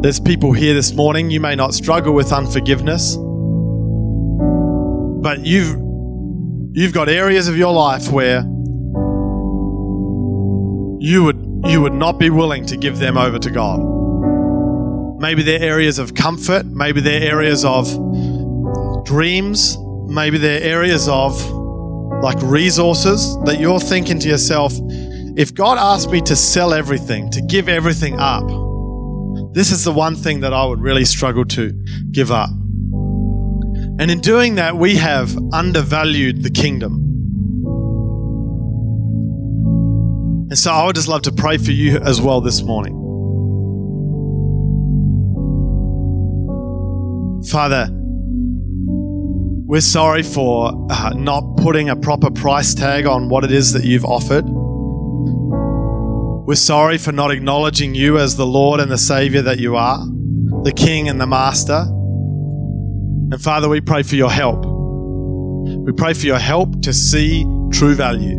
There's 0.00 0.20
people 0.20 0.52
here 0.52 0.74
this 0.74 0.94
morning, 0.94 1.30
you 1.30 1.40
may 1.40 1.56
not 1.56 1.74
struggle 1.74 2.14
with 2.14 2.32
unforgiveness, 2.32 3.16
but 5.22 5.44
you've 5.44 5.87
you've 6.72 6.92
got 6.92 7.08
areas 7.08 7.48
of 7.48 7.56
your 7.56 7.72
life 7.72 8.10
where 8.10 8.40
you 11.00 11.24
would 11.24 11.44
you 11.66 11.80
would 11.80 11.92
not 11.92 12.18
be 12.18 12.30
willing 12.30 12.64
to 12.66 12.76
give 12.76 12.98
them 12.98 13.18
over 13.18 13.38
to 13.38 13.50
God. 13.50 13.80
Maybe 15.20 15.42
they're 15.42 15.62
areas 15.62 15.98
of 15.98 16.14
comfort, 16.14 16.66
maybe 16.66 17.00
they're 17.00 17.22
areas 17.22 17.64
of 17.64 17.86
dreams, 19.04 19.76
maybe 20.06 20.38
they're 20.38 20.62
areas 20.62 21.08
of 21.08 21.34
like 22.22 22.38
resources 22.42 23.36
that 23.44 23.58
you're 23.60 23.80
thinking 23.80 24.18
to 24.20 24.28
yourself, 24.28 24.72
if 25.36 25.54
God 25.54 25.78
asked 25.78 26.10
me 26.10 26.20
to 26.22 26.34
sell 26.34 26.74
everything, 26.74 27.30
to 27.30 27.40
give 27.42 27.68
everything 27.68 28.18
up, 28.18 28.44
this 29.54 29.70
is 29.70 29.84
the 29.84 29.92
one 29.92 30.16
thing 30.16 30.40
that 30.40 30.52
I 30.52 30.64
would 30.64 30.80
really 30.80 31.04
struggle 31.04 31.44
to 31.46 31.72
give 32.10 32.30
up. 32.30 32.50
And 33.98 34.10
in 34.10 34.20
doing 34.20 34.54
that, 34.56 34.76
we 34.76 34.96
have 34.96 35.36
undervalued 35.52 36.42
the 36.42 36.50
kingdom. 36.50 37.04
And 40.50 40.58
so 40.58 40.72
I 40.72 40.86
would 40.86 40.94
just 40.94 41.08
love 41.08 41.22
to 41.22 41.32
pray 41.32 41.58
for 41.58 41.72
you 41.72 41.98
as 41.98 42.20
well 42.22 42.40
this 42.40 42.62
morning. 42.62 42.94
Father, 47.50 47.88
we're 49.66 49.80
sorry 49.80 50.22
for 50.22 50.86
uh, 50.90 51.10
not 51.16 51.56
putting 51.58 51.90
a 51.90 51.96
proper 51.96 52.30
price 52.30 52.74
tag 52.74 53.04
on 53.04 53.28
what 53.28 53.44
it 53.44 53.52
is 53.52 53.72
that 53.72 53.84
you've 53.84 54.04
offered. 54.04 54.44
We're 56.46 56.54
sorry 56.54 56.98
for 56.98 57.12
not 57.12 57.30
acknowledging 57.30 57.94
you 57.94 58.16
as 58.16 58.36
the 58.36 58.46
Lord 58.46 58.80
and 58.80 58.90
the 58.90 58.96
Savior 58.96 59.42
that 59.42 59.58
you 59.58 59.76
are, 59.76 59.98
the 60.62 60.72
King 60.74 61.08
and 61.08 61.20
the 61.20 61.26
Master. 61.26 61.84
And 63.30 63.42
Father, 63.42 63.68
we 63.68 63.82
pray 63.82 64.02
for 64.02 64.14
your 64.16 64.30
help. 64.30 64.64
We 64.64 65.92
pray 65.92 66.14
for 66.14 66.24
your 66.24 66.38
help 66.38 66.80
to 66.82 66.94
see 66.94 67.44
true 67.70 67.94
value. 67.94 68.36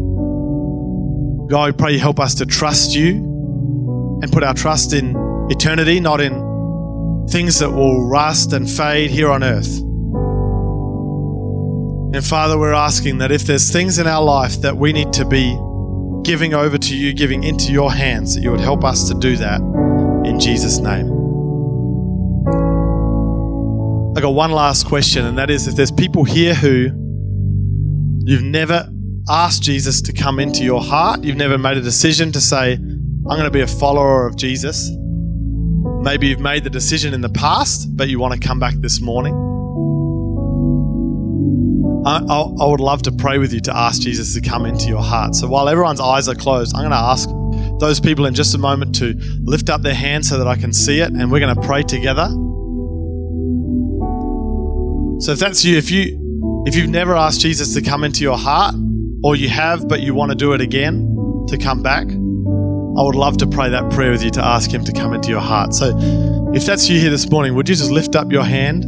God, 1.47 1.65
we 1.67 1.77
pray 1.77 1.93
you 1.93 1.99
help 1.99 2.19
us 2.19 2.33
to 2.35 2.45
trust 2.45 2.95
you 2.95 3.15
and 4.21 4.31
put 4.31 4.43
our 4.43 4.55
trust 4.55 4.93
in 4.93 5.15
eternity, 5.51 5.99
not 5.99 6.21
in 6.21 7.27
things 7.29 7.59
that 7.59 7.69
will 7.69 8.07
rust 8.07 8.53
and 8.53 8.67
fade 8.69 9.11
here 9.11 9.29
on 9.29 9.43
earth. 9.43 9.79
And 12.15 12.25
Father, 12.25 12.57
we're 12.57 12.73
asking 12.73 13.19
that 13.19 13.31
if 13.31 13.43
there's 13.43 13.71
things 13.71 13.99
in 13.99 14.07
our 14.07 14.23
life 14.23 14.61
that 14.61 14.75
we 14.75 14.91
need 14.91 15.13
to 15.13 15.25
be 15.25 15.55
giving 16.23 16.55
over 16.55 16.79
to 16.79 16.97
you, 16.97 17.13
giving 17.13 17.43
into 17.43 17.71
your 17.71 17.91
hands, 17.91 18.33
that 18.33 18.41
you 18.41 18.49
would 18.49 18.59
help 18.59 18.83
us 18.83 19.07
to 19.09 19.13
do 19.13 19.37
that 19.37 19.61
in 20.25 20.39
Jesus' 20.39 20.79
name. 20.79 21.18
I 24.19 24.21
got 24.21 24.33
one 24.33 24.51
last 24.51 24.85
question, 24.85 25.25
and 25.25 25.37
that 25.37 25.49
is 25.49 25.65
if 25.65 25.77
there's 25.77 25.93
people 25.93 26.25
here 26.25 26.53
who 26.53 26.87
you've 28.25 28.43
never 28.43 28.91
asked 29.29 29.63
Jesus 29.63 30.01
to 30.01 30.11
come 30.11 30.41
into 30.41 30.65
your 30.65 30.81
heart, 30.81 31.23
you've 31.23 31.37
never 31.37 31.57
made 31.57 31.77
a 31.77 31.81
decision 31.81 32.33
to 32.33 32.41
say, 32.41 32.73
I'm 32.73 33.23
going 33.23 33.45
to 33.45 33.49
be 33.49 33.61
a 33.61 33.67
follower 33.67 34.27
of 34.27 34.35
Jesus. 34.35 34.91
Maybe 36.01 36.27
you've 36.27 36.41
made 36.41 36.65
the 36.65 36.69
decision 36.69 37.13
in 37.13 37.21
the 37.21 37.29
past, 37.29 37.95
but 37.95 38.09
you 38.09 38.19
want 38.19 38.33
to 38.33 38.45
come 38.45 38.59
back 38.59 38.73
this 38.79 38.99
morning. 38.99 39.33
I, 42.05 42.17
I, 42.17 42.41
I 42.41 42.67
would 42.67 42.81
love 42.81 43.01
to 43.03 43.13
pray 43.13 43.37
with 43.37 43.53
you 43.53 43.61
to 43.61 43.73
ask 43.73 44.01
Jesus 44.01 44.33
to 44.33 44.41
come 44.41 44.65
into 44.65 44.89
your 44.89 45.01
heart. 45.01 45.33
So 45.33 45.47
while 45.47 45.69
everyone's 45.69 46.01
eyes 46.01 46.27
are 46.27 46.35
closed, 46.35 46.75
I'm 46.75 46.81
going 46.81 46.91
to 46.91 46.97
ask 46.97 47.29
those 47.79 48.01
people 48.01 48.25
in 48.25 48.33
just 48.33 48.53
a 48.53 48.57
moment 48.57 48.95
to 48.95 49.13
lift 49.45 49.69
up 49.69 49.81
their 49.81 49.95
hands 49.95 50.27
so 50.27 50.37
that 50.37 50.47
I 50.47 50.57
can 50.57 50.73
see 50.73 50.99
it, 50.99 51.09
and 51.13 51.31
we're 51.31 51.39
going 51.39 51.55
to 51.55 51.61
pray 51.61 51.83
together. 51.83 52.27
So 55.19 55.33
if 55.33 55.39
that's 55.39 55.65
you, 55.65 55.77
if 55.77 55.91
you 55.91 56.63
if 56.65 56.75
you've 56.75 56.89
never 56.89 57.13
asked 57.13 57.41
Jesus 57.41 57.73
to 57.73 57.81
come 57.81 58.05
into 58.05 58.21
your 58.21 58.37
heart, 58.37 58.73
or 59.21 59.35
you 59.35 59.49
have 59.49 59.87
but 59.87 59.99
you 59.99 60.13
want 60.13 60.31
to 60.31 60.35
do 60.35 60.53
it 60.53 60.61
again 60.61 61.45
to 61.49 61.57
come 61.57 61.83
back, 61.83 62.05
I 62.07 63.03
would 63.03 63.15
love 63.15 63.37
to 63.39 63.47
pray 63.47 63.69
that 63.69 63.91
prayer 63.91 64.11
with 64.11 64.23
you 64.23 64.29
to 64.31 64.45
ask 64.45 64.71
Him 64.71 64.85
to 64.85 64.93
come 64.93 65.13
into 65.13 65.27
your 65.27 65.41
heart. 65.41 65.73
So 65.73 65.93
if 66.53 66.65
that's 66.65 66.89
you 66.89 67.01
here 67.01 67.09
this 67.09 67.29
morning, 67.29 67.53
would 67.55 67.67
you 67.67 67.75
just 67.75 67.91
lift 67.91 68.15
up 68.15 68.31
your 68.31 68.43
hand 68.43 68.85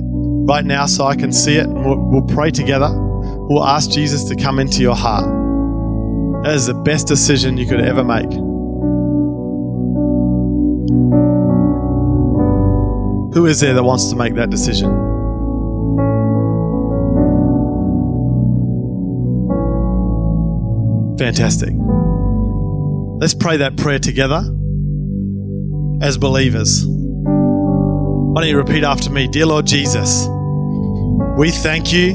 right 0.48 0.64
now 0.64 0.86
so 0.86 1.06
I 1.06 1.18
can 1.18 1.34
see 1.34 1.58
it 1.58 1.66
and 1.66 1.86
we'll, 1.86 1.98
we'll 1.98 2.28
pray 2.28 2.50
together? 2.50 2.90
We'll 2.92 3.66
ask 3.66 3.92
Jesus 3.92 4.24
to 4.26 4.36
come 4.38 4.60
into 4.60 4.82
your 4.82 4.96
heart. 4.96 5.26
That 6.46 6.56
is 6.56 6.66
the 6.66 6.74
best 6.74 7.08
decision 7.08 7.58
you 7.58 7.68
could 7.68 7.82
ever 7.82 8.06
make. 8.06 8.32
Who 13.34 13.46
is 13.48 13.60
there 13.60 13.74
that 13.74 13.84
wants 13.84 14.10
to 14.12 14.16
make 14.16 14.36
that 14.36 14.50
decision? 14.50 15.11
Fantastic. 21.22 21.70
Let's 23.20 23.36
pray 23.36 23.58
that 23.58 23.78
prayer 23.78 24.00
together 24.00 24.40
as 26.02 26.18
believers. 26.18 26.84
Why 26.84 28.42
don't 28.42 28.50
you 28.50 28.58
repeat 28.58 28.84
after 28.84 29.12
me? 29.12 29.28
Dear 29.28 29.46
Lord 29.46 29.68
Jesus, 29.68 30.28
we 31.38 31.52
thank 31.52 31.94
you 31.94 32.14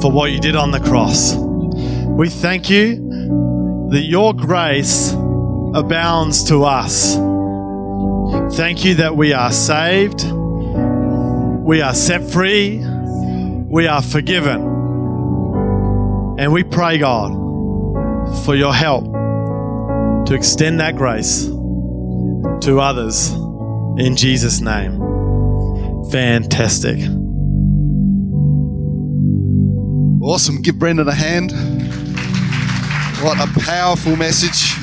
for 0.00 0.10
what 0.10 0.30
you 0.30 0.40
did 0.40 0.56
on 0.56 0.70
the 0.70 0.80
cross. 0.80 1.34
We 1.34 2.30
thank 2.30 2.70
you 2.70 3.90
that 3.90 4.04
your 4.04 4.32
grace 4.32 5.12
abounds 5.12 6.44
to 6.44 6.64
us. 6.64 7.16
Thank 8.56 8.82
you 8.82 8.94
that 8.94 9.14
we 9.14 9.34
are 9.34 9.52
saved, 9.52 10.24
we 10.32 11.82
are 11.82 11.94
set 11.94 12.22
free, 12.30 12.82
we 13.68 13.86
are 13.88 14.00
forgiven. 14.00 14.62
And 16.38 16.50
we 16.50 16.62
pray, 16.62 16.96
God, 16.96 17.41
for 18.44 18.54
your 18.54 18.72
help 18.72 19.04
to 20.26 20.34
extend 20.34 20.80
that 20.80 20.96
grace 20.96 21.46
to 21.46 22.78
others 22.80 23.32
in 23.98 24.16
Jesus' 24.16 24.60
name. 24.60 24.98
Fantastic. 26.10 26.98
Awesome. 30.22 30.62
Give 30.62 30.78
Brendan 30.78 31.08
a 31.08 31.14
hand. 31.14 31.52
What 33.22 33.38
a 33.38 33.60
powerful 33.60 34.16
message. 34.16 34.74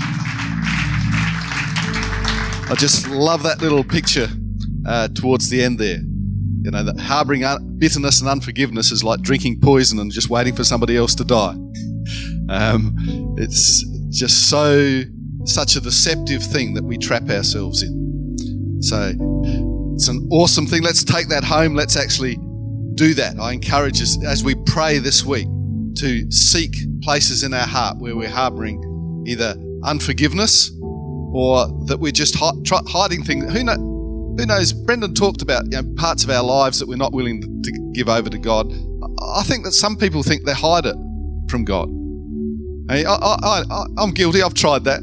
I 2.69 2.75
just 2.77 3.07
love 3.09 3.43
that 3.43 3.61
little 3.61 3.83
picture 3.83 4.27
uh, 4.85 5.07
towards 5.09 5.49
the 5.49 5.63
end 5.63 5.79
there. 5.79 5.99
You 6.61 6.71
know, 6.71 6.83
that 6.83 6.99
harboring 6.99 7.43
un- 7.43 7.77
bitterness 7.79 8.19
and 8.19 8.29
unforgiveness 8.29 8.91
is 8.91 9.03
like 9.03 9.21
drinking 9.21 9.61
poison 9.61 9.97
and 9.97 10.11
just 10.11 10.29
waiting 10.29 10.55
for 10.55 10.63
somebody 10.63 10.97
else 10.97 11.15
to 11.15 11.23
die. 11.23 11.55
Um, 12.49 12.95
it's 13.39 13.83
just 14.09 14.49
so, 14.49 15.01
such 15.45 15.75
a 15.75 15.81
deceptive 15.81 16.43
thing 16.43 16.73
that 16.73 16.83
we 16.83 16.97
trap 16.97 17.29
ourselves 17.29 17.83
in. 17.83 18.77
So 18.81 19.13
it's 19.93 20.07
an 20.07 20.27
awesome 20.31 20.67
thing. 20.67 20.83
Let's 20.83 21.03
take 21.03 21.29
that 21.29 21.43
home. 21.43 21.73
Let's 21.73 21.95
actually 21.95 22.37
do 22.95 23.13
that. 23.13 23.39
I 23.39 23.53
encourage 23.53 24.01
us 24.01 24.21
as 24.25 24.43
we 24.43 24.55
pray 24.65 24.99
this 24.99 25.25
week 25.25 25.47
to 25.95 26.29
seek 26.31 26.75
places 27.01 27.43
in 27.43 27.53
our 27.53 27.67
heart 27.67 27.97
where 27.97 28.15
we're 28.15 28.29
harboring 28.29 29.23
either 29.25 29.55
unforgiveness 29.83 30.71
or 31.33 31.67
that 31.85 31.97
we're 31.99 32.11
just 32.11 32.35
hiding 32.37 33.23
things. 33.23 33.45
Who, 33.45 33.59
who 33.59 34.45
knows? 34.45 34.73
Brendan 34.73 35.13
talked 35.13 35.41
about 35.41 35.65
you 35.65 35.81
know, 35.81 35.93
parts 35.95 36.23
of 36.23 36.29
our 36.29 36.43
lives 36.43 36.79
that 36.79 36.87
we're 36.87 36.97
not 36.97 37.13
willing 37.13 37.61
to 37.63 37.91
give 37.93 38.09
over 38.09 38.29
to 38.29 38.37
God. 38.37 38.71
I 39.21 39.43
think 39.43 39.63
that 39.63 39.71
some 39.71 39.95
people 39.95 40.23
think 40.23 40.45
they 40.45 40.53
hide 40.53 40.85
it 40.85 40.95
from 41.49 41.63
God. 41.63 41.89
I, 42.89 43.03
I, 43.03 43.63
I, 43.69 43.85
I'm 43.97 44.11
guilty. 44.11 44.41
I've 44.41 44.53
tried 44.53 44.83
that. 44.85 45.01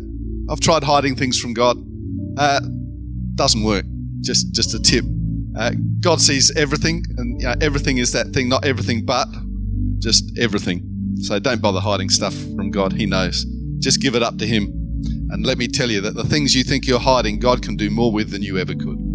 I've 0.50 0.60
tried 0.60 0.82
hiding 0.82 1.16
things 1.16 1.38
from 1.38 1.54
God. 1.54 1.76
Uh, 2.36 2.60
doesn't 3.36 3.62
work. 3.62 3.84
Just, 4.20 4.52
just 4.52 4.74
a 4.74 4.80
tip. 4.80 5.04
Uh, 5.56 5.72
God 6.00 6.20
sees 6.20 6.54
everything, 6.56 7.04
and 7.16 7.40
you 7.40 7.46
know, 7.46 7.54
everything 7.60 7.98
is 7.98 8.12
that 8.12 8.28
thing. 8.28 8.48
Not 8.48 8.64
everything, 8.64 9.04
but 9.04 9.26
just 9.98 10.36
everything. 10.38 10.82
So 11.22 11.38
don't 11.38 11.62
bother 11.62 11.80
hiding 11.80 12.10
stuff 12.10 12.34
from 12.34 12.70
God. 12.70 12.92
He 12.92 13.06
knows. 13.06 13.44
Just 13.78 14.02
give 14.02 14.14
it 14.14 14.22
up 14.22 14.36
to 14.38 14.46
Him. 14.46 14.64
And 15.30 15.46
let 15.46 15.58
me 15.58 15.66
tell 15.66 15.90
you 15.90 16.00
that 16.02 16.14
the 16.14 16.24
things 16.24 16.54
you 16.54 16.62
think 16.62 16.86
you're 16.86 17.00
hiding, 17.00 17.38
God 17.38 17.62
can 17.62 17.76
do 17.76 17.90
more 17.90 18.12
with 18.12 18.30
than 18.30 18.42
you 18.42 18.58
ever 18.58 18.74
could. 18.74 19.05